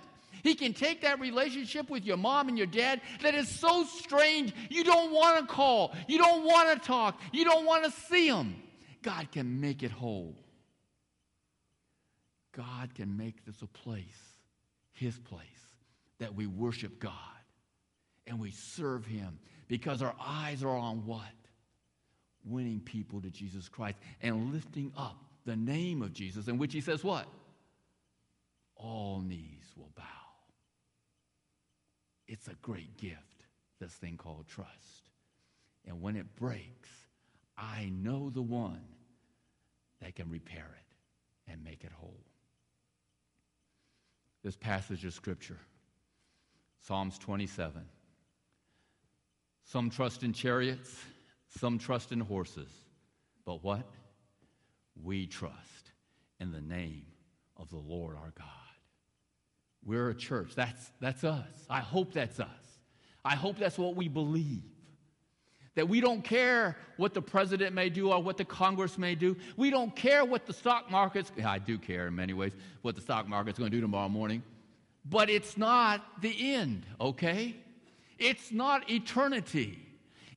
He 0.43 0.55
can 0.55 0.75
take 0.75 1.03
that 1.03 1.21
relationship 1.21 1.89
with 1.89 2.05
your 2.05 2.17
mom 2.17 2.49
and 2.49 2.59
your 2.59 2.67
dad 2.67 3.01
that 3.23 3.35
is 3.35 3.49
so 3.49 3.85
strange 3.85 4.53
you 4.71 4.85
don't 4.85 5.13
want 5.13 5.39
to 5.39 5.53
call, 5.53 5.95
you 6.09 6.19
don't 6.19 6.45
want 6.45 6.71
to 6.71 6.87
talk, 6.87 7.21
you 7.33 7.45
don't 7.45 7.65
want 7.65 7.85
to 7.85 7.91
see 7.91 8.29
them. 8.29 8.57
God 9.03 9.31
can 9.33 9.61
make 9.61 9.83
it 9.83 9.91
whole. 9.91 10.37
God 12.53 12.95
can 12.95 13.17
make 13.17 13.45
this 13.45 13.61
a 13.63 13.67
place, 13.67 14.05
His 14.93 15.19
place, 15.19 15.43
that 16.19 16.35
we 16.35 16.47
worship 16.47 17.01
God 17.01 17.13
and 18.27 18.39
we 18.39 18.51
serve 18.51 19.07
Him 19.07 19.39
because 19.69 20.03
our 20.03 20.15
eyes 20.21 20.63
are 20.63 20.77
on 20.77 21.07
what? 21.07 21.23
Winning 22.45 22.81
people 22.81 23.21
to 23.23 23.31
Jesus 23.31 23.69
Christ 23.69 23.97
and 24.21 24.53
lifting 24.53 24.93
up 24.97 25.17
the 25.47 25.57
name 25.57 26.03
of 26.03 26.13
Jesus, 26.13 26.49
in 26.49 26.59
which 26.59 26.73
He 26.73 26.81
says, 26.81 27.03
What? 27.03 27.27
All 28.77 29.21
knees 29.21 29.73
will 29.77 29.91
bow. 29.97 30.22
It's 32.33 32.49
a 32.49 32.55
great 32.63 32.97
gift, 32.97 33.45
this 33.79 33.93
thing 33.93 34.17
called 34.17 34.47
trust. 34.49 35.11
And 35.87 36.01
when 36.01 36.17
it 36.17 36.35
breaks, 36.35 36.89
I 37.59 37.93
know 37.93 38.31
the 38.31 38.41
one 38.41 38.81
that 40.01 40.15
can 40.15 40.31
repair 40.31 40.65
it 40.65 41.53
and 41.53 41.63
make 41.63 41.85
it 41.85 41.93
whole. 41.93 42.25
This 44.43 44.57
passage 44.57 45.05
of 45.05 45.13
Scripture, 45.13 45.59
Psalms 46.81 47.19
27. 47.19 47.83
Some 49.65 49.91
trust 49.91 50.23
in 50.23 50.33
chariots, 50.33 51.05
some 51.59 51.79
trust 51.79 52.13
in 52.13 52.21
horses, 52.21 52.71
but 53.45 53.63
what? 53.63 53.87
We 55.05 55.27
trust 55.27 55.93
in 56.41 56.51
the 56.51 56.63
name 56.63 57.05
of 57.59 57.69
the 57.69 57.77
Lord 57.77 58.17
our 58.17 58.33
God. 58.39 58.72
We're 59.85 60.11
a 60.11 60.15
church. 60.15 60.55
That's, 60.55 60.91
that's 61.01 61.25
us. 61.25 61.47
I 61.69 61.81
hope 61.81 62.13
that's 62.13 62.39
us. 62.41 62.49
I 63.25 63.35
hope 63.35 63.59
that's 63.59 63.79
what 63.79 63.97
we 63.97 64.09
believe. 64.09 64.63
That 65.75 65.89
we 65.89 66.01
don't 66.01 66.23
care 66.23 66.77
what 66.99 67.15
the 67.15 67.23
president 67.23 67.75
may 67.75 67.89
do 67.89 68.13
or 68.13 68.23
what 68.23 68.37
the 68.37 68.45
Congress 68.45 68.99
may 68.99 69.15
do. 69.15 69.37
We 69.57 69.71
don't 69.71 69.95
care 69.97 70.25
what 70.25 70.45
the 70.47 70.53
stock 70.53 70.91
market's, 70.91 71.33
I 71.45 71.59
do 71.59 71.79
care 71.79 72.09
in 72.09 72.15
many 72.15 72.35
ways, 72.35 72.53
what 72.83 72.95
the 72.95 73.01
stock 73.01 73.27
market's 73.27 73.59
going 73.59 73.71
to 73.71 73.77
do 73.77 73.81
tomorrow 73.81 74.09
morning. 74.09 74.43
But 75.05 75.31
it's 75.31 75.57
not 75.57 76.05
the 76.21 76.55
end, 76.55 76.85
okay? 77.01 77.57
It's 78.19 78.53
not 78.53 78.91
eternity. 78.91 79.79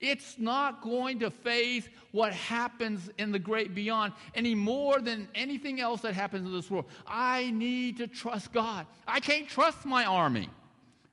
It's 0.06 0.38
not 0.38 0.84
going 0.84 1.20
to 1.22 1.32
face 1.32 1.89
what 2.12 2.32
happens 2.32 3.10
in 3.18 3.32
the 3.32 3.39
great 3.39 3.74
beyond 3.74 4.13
any 4.36 4.54
more 4.54 5.00
than 5.00 5.28
anything 5.34 5.80
else 5.80 6.02
that 6.02 6.13
happens 6.13 6.46
in 6.46 6.54
this 6.54 6.70
world. 6.70 6.86
I 7.08 7.50
need 7.50 7.98
to 7.98 8.08
trust 8.08 8.54
God. 8.54 8.86
I 9.08 9.20
can't 9.20 9.50
trust 9.50 9.84
my 9.84 10.06
army. 10.06 10.48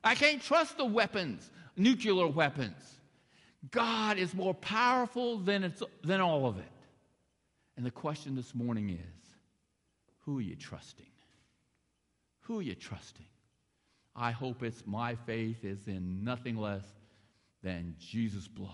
I 0.05 0.15
can't 0.15 0.43
trust 0.43 0.77
the 0.77 0.85
weapons, 0.85 1.51
nuclear 1.75 2.27
weapons. 2.27 2.99
God 3.71 4.19
is 4.19 4.35
more 4.35 4.53
powerful 4.53 5.39
than, 5.39 5.65
it's, 5.65 5.83
than 6.05 6.21
all 6.21 6.45
of 6.45 6.59
it. 6.59 6.65
And 7.79 7.87
the 7.87 7.91
question 7.91 8.37
this 8.37 8.55
morning 8.55 8.91
is 8.91 9.27
who 10.27 10.39
are 10.39 10.43
you 10.43 10.55
trusting? 10.55 11.07
Who 12.43 12.59
are 12.59 12.63
you 12.63 12.75
trusting? 12.75 13.25
I 14.15 14.33
hope 14.33 14.63
it's 14.63 14.83
my 14.87 15.15
faith 15.15 15.65
is 15.65 15.89
in 15.89 16.23
nothing 16.23 16.59
less 16.59 16.85
than 17.63 17.95
Jesus' 17.99 18.49
blood 18.49 18.71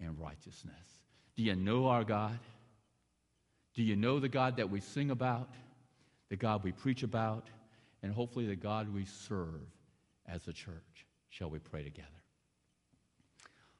and 0.00 0.18
righteousness. 0.18 0.74
Do 1.36 1.42
you 1.42 1.56
know 1.56 1.88
our 1.88 2.04
God? 2.04 2.38
Do 3.74 3.82
you 3.82 3.96
know 3.96 4.20
the 4.20 4.28
God 4.28 4.56
that 4.58 4.70
we 4.70 4.80
sing 4.80 5.10
about, 5.10 5.48
the 6.28 6.36
God 6.36 6.62
we 6.62 6.72
preach 6.72 7.02
about, 7.02 7.48
and 8.02 8.12
hopefully 8.12 8.46
the 8.46 8.56
God 8.56 8.92
we 8.92 9.04
serve 9.06 9.62
as 10.26 10.46
a 10.46 10.52
church? 10.52 11.06
Shall 11.30 11.48
we 11.48 11.58
pray 11.58 11.82
together? 11.82 12.08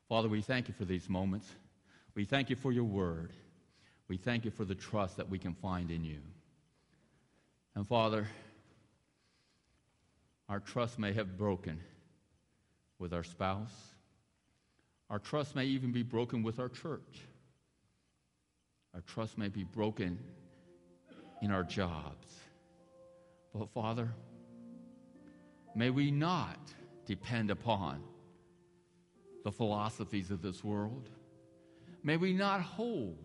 Father, 0.09 0.29
we 0.29 0.41
thank 0.41 0.69
you 0.69 0.75
for 0.75 0.85
these 0.85 1.09
moments. 1.09 1.49
We 2.15 2.25
thank 2.25 2.51
you 2.51 2.57
for 2.57 2.73
your 2.73 2.85
word. 2.85 3.33
We 4.09 4.17
thank 4.17 4.45
you 4.45 4.51
for 4.51 4.65
the 4.65 4.75
trust 4.75 5.17
that 5.17 5.29
we 5.29 5.39
can 5.39 5.55
find 5.55 5.91
in 5.91 6.05
you. 6.05 6.21
And 7.75 7.87
Father, 7.87 8.27
our 10.49 10.61
trust 10.61 10.99
may 10.99 11.13
have 11.15 11.39
broken 11.39 11.81
with 12.99 13.13
our 13.15 13.25
spouse, 13.25 13.73
our 15.13 15.19
trust 15.19 15.55
may 15.55 15.67
even 15.67 15.93
be 15.93 16.03
broken 16.03 16.43
with 16.43 16.59
our 16.59 16.71
church. 16.71 17.21
Our 18.95 19.03
trust 19.03 19.37
may 19.37 19.49
be 19.49 19.63
broken 19.63 20.19
in 21.43 21.53
our 21.53 21.65
jobs. 21.65 22.35
But 23.55 23.69
Father, 23.75 24.09
may 25.77 25.91
we 25.91 26.11
not 26.11 26.73
depend 27.05 27.51
upon 27.51 28.03
the 29.45 29.53
philosophies 29.53 30.31
of 30.31 30.41
this 30.41 30.65
world. 30.65 31.11
May 32.03 32.17
we 32.17 32.33
not 32.33 32.63
hold 32.63 33.19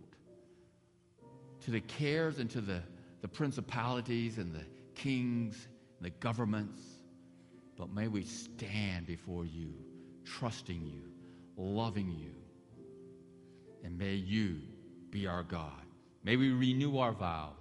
to 1.62 1.71
the 1.71 1.80
cares 1.80 2.39
and 2.39 2.50
to 2.50 2.60
the, 2.60 2.82
the 3.21 3.29
principalities 3.29 4.40
and 4.40 4.54
the 4.54 4.65
kings 4.94 5.69
and 5.98 6.06
the 6.06 6.13
governments, 6.19 6.81
but 7.77 7.94
may 7.94 8.10
we 8.10 8.25
stand 8.25 9.08
before 9.08 9.46
you, 9.46 9.73
trusting 10.25 10.85
you 10.85 11.17
loving 11.58 12.12
you. 12.12 12.33
And 13.83 13.97
may 13.97 14.13
you 14.13 14.60
be 15.10 15.27
our 15.27 15.43
God. 15.43 15.83
May 16.23 16.35
we 16.35 16.51
renew 16.51 16.97
our 16.97 17.13
vows. 17.13 17.53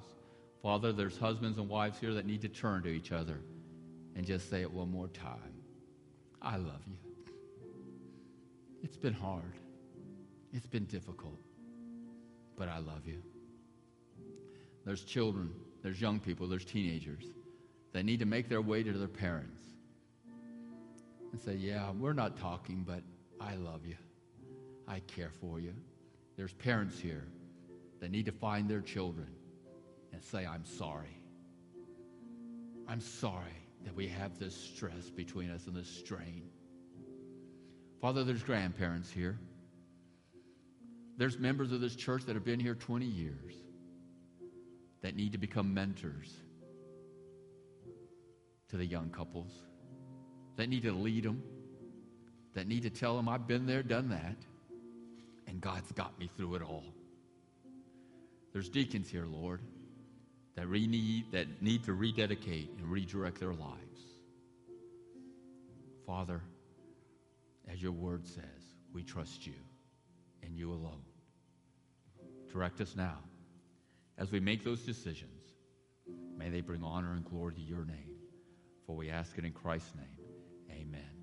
Father, 0.62 0.92
there's 0.92 1.16
husbands 1.16 1.58
and 1.58 1.68
wives 1.68 1.98
here 1.98 2.14
that 2.14 2.26
need 2.26 2.42
to 2.42 2.48
turn 2.48 2.82
to 2.82 2.88
each 2.88 3.12
other 3.12 3.40
and 4.14 4.26
just 4.26 4.50
say 4.50 4.62
it 4.62 4.70
one 4.70 4.90
more 4.90 5.08
time. 5.08 5.54
I 6.42 6.56
love 6.56 6.82
you. 6.86 6.96
It's 8.82 8.96
been 8.96 9.14
hard. 9.14 9.54
It's 10.52 10.66
been 10.66 10.84
difficult. 10.86 11.38
But 12.56 12.68
I 12.68 12.78
love 12.78 13.06
you. 13.06 13.22
There's 14.84 15.04
children, 15.04 15.50
there's 15.82 16.00
young 16.00 16.20
people, 16.20 16.46
there's 16.46 16.64
teenagers 16.64 17.24
that 17.92 18.04
need 18.04 18.20
to 18.20 18.26
make 18.26 18.48
their 18.48 18.62
way 18.62 18.82
to 18.82 18.92
their 18.92 19.08
parents 19.08 19.60
and 21.32 21.40
say, 21.40 21.54
Yeah, 21.54 21.90
we're 21.90 22.12
not 22.12 22.38
talking, 22.38 22.84
but 22.86 23.02
I 23.40 23.54
love 23.56 23.86
you. 23.86 23.96
I 24.88 25.00
care 25.00 25.30
for 25.40 25.60
you. 25.60 25.74
There's 26.36 26.52
parents 26.52 26.98
here 26.98 27.26
that 28.00 28.10
need 28.10 28.26
to 28.26 28.32
find 28.32 28.68
their 28.68 28.80
children 28.80 29.28
and 30.12 30.22
say, 30.22 30.46
I'm 30.46 30.64
sorry. 30.64 31.22
I'm 32.88 33.00
sorry 33.00 33.66
that 33.84 33.94
we 33.94 34.08
have 34.08 34.38
this 34.38 34.54
stress 34.54 35.10
between 35.10 35.50
us 35.50 35.66
and 35.66 35.74
this 35.74 35.88
strain. 35.88 36.48
Father, 38.00 38.24
there's 38.24 38.42
grandparents 38.42 39.10
here. 39.10 39.38
There's 41.16 41.38
members 41.38 41.72
of 41.72 41.80
this 41.80 41.96
church 41.96 42.24
that 42.26 42.34
have 42.34 42.44
been 42.44 42.60
here 42.60 42.74
20 42.74 43.06
years 43.06 43.54
that 45.02 45.16
need 45.16 45.32
to 45.32 45.38
become 45.38 45.72
mentors 45.72 46.32
to 48.68 48.76
the 48.76 48.84
young 48.84 49.08
couples, 49.10 49.52
that 50.56 50.68
need 50.68 50.82
to 50.82 50.92
lead 50.92 51.24
them, 51.24 51.42
that 52.56 52.66
need 52.66 52.82
to 52.82 52.90
tell 52.90 53.16
them, 53.16 53.28
I've 53.28 53.46
been 53.46 53.66
there, 53.66 53.82
done 53.82 54.08
that, 54.08 54.36
and 55.46 55.60
God's 55.60 55.92
got 55.92 56.18
me 56.18 56.30
through 56.36 56.54
it 56.54 56.62
all. 56.62 56.84
There's 58.54 58.70
deacons 58.70 59.10
here, 59.10 59.26
Lord, 59.26 59.60
that, 60.56 60.66
re- 60.66 60.86
need, 60.86 61.32
that 61.32 61.60
need 61.60 61.84
to 61.84 61.92
rededicate 61.92 62.70
and 62.78 62.90
redirect 62.90 63.38
their 63.38 63.52
lives. 63.52 64.00
Father, 66.06 66.40
as 67.70 67.82
your 67.82 67.92
word 67.92 68.26
says, 68.26 68.42
we 68.90 69.02
trust 69.02 69.46
you 69.46 69.52
and 70.42 70.56
you 70.56 70.72
alone. 70.72 71.02
Direct 72.50 72.80
us 72.80 72.96
now 72.96 73.18
as 74.16 74.32
we 74.32 74.40
make 74.40 74.64
those 74.64 74.80
decisions. 74.80 75.42
May 76.38 76.48
they 76.48 76.62
bring 76.62 76.82
honor 76.82 77.12
and 77.12 77.24
glory 77.24 77.52
to 77.52 77.60
your 77.60 77.84
name. 77.84 78.16
For 78.86 78.96
we 78.96 79.10
ask 79.10 79.36
it 79.36 79.44
in 79.44 79.52
Christ's 79.52 79.94
name. 79.94 80.80
Amen. 80.80 81.15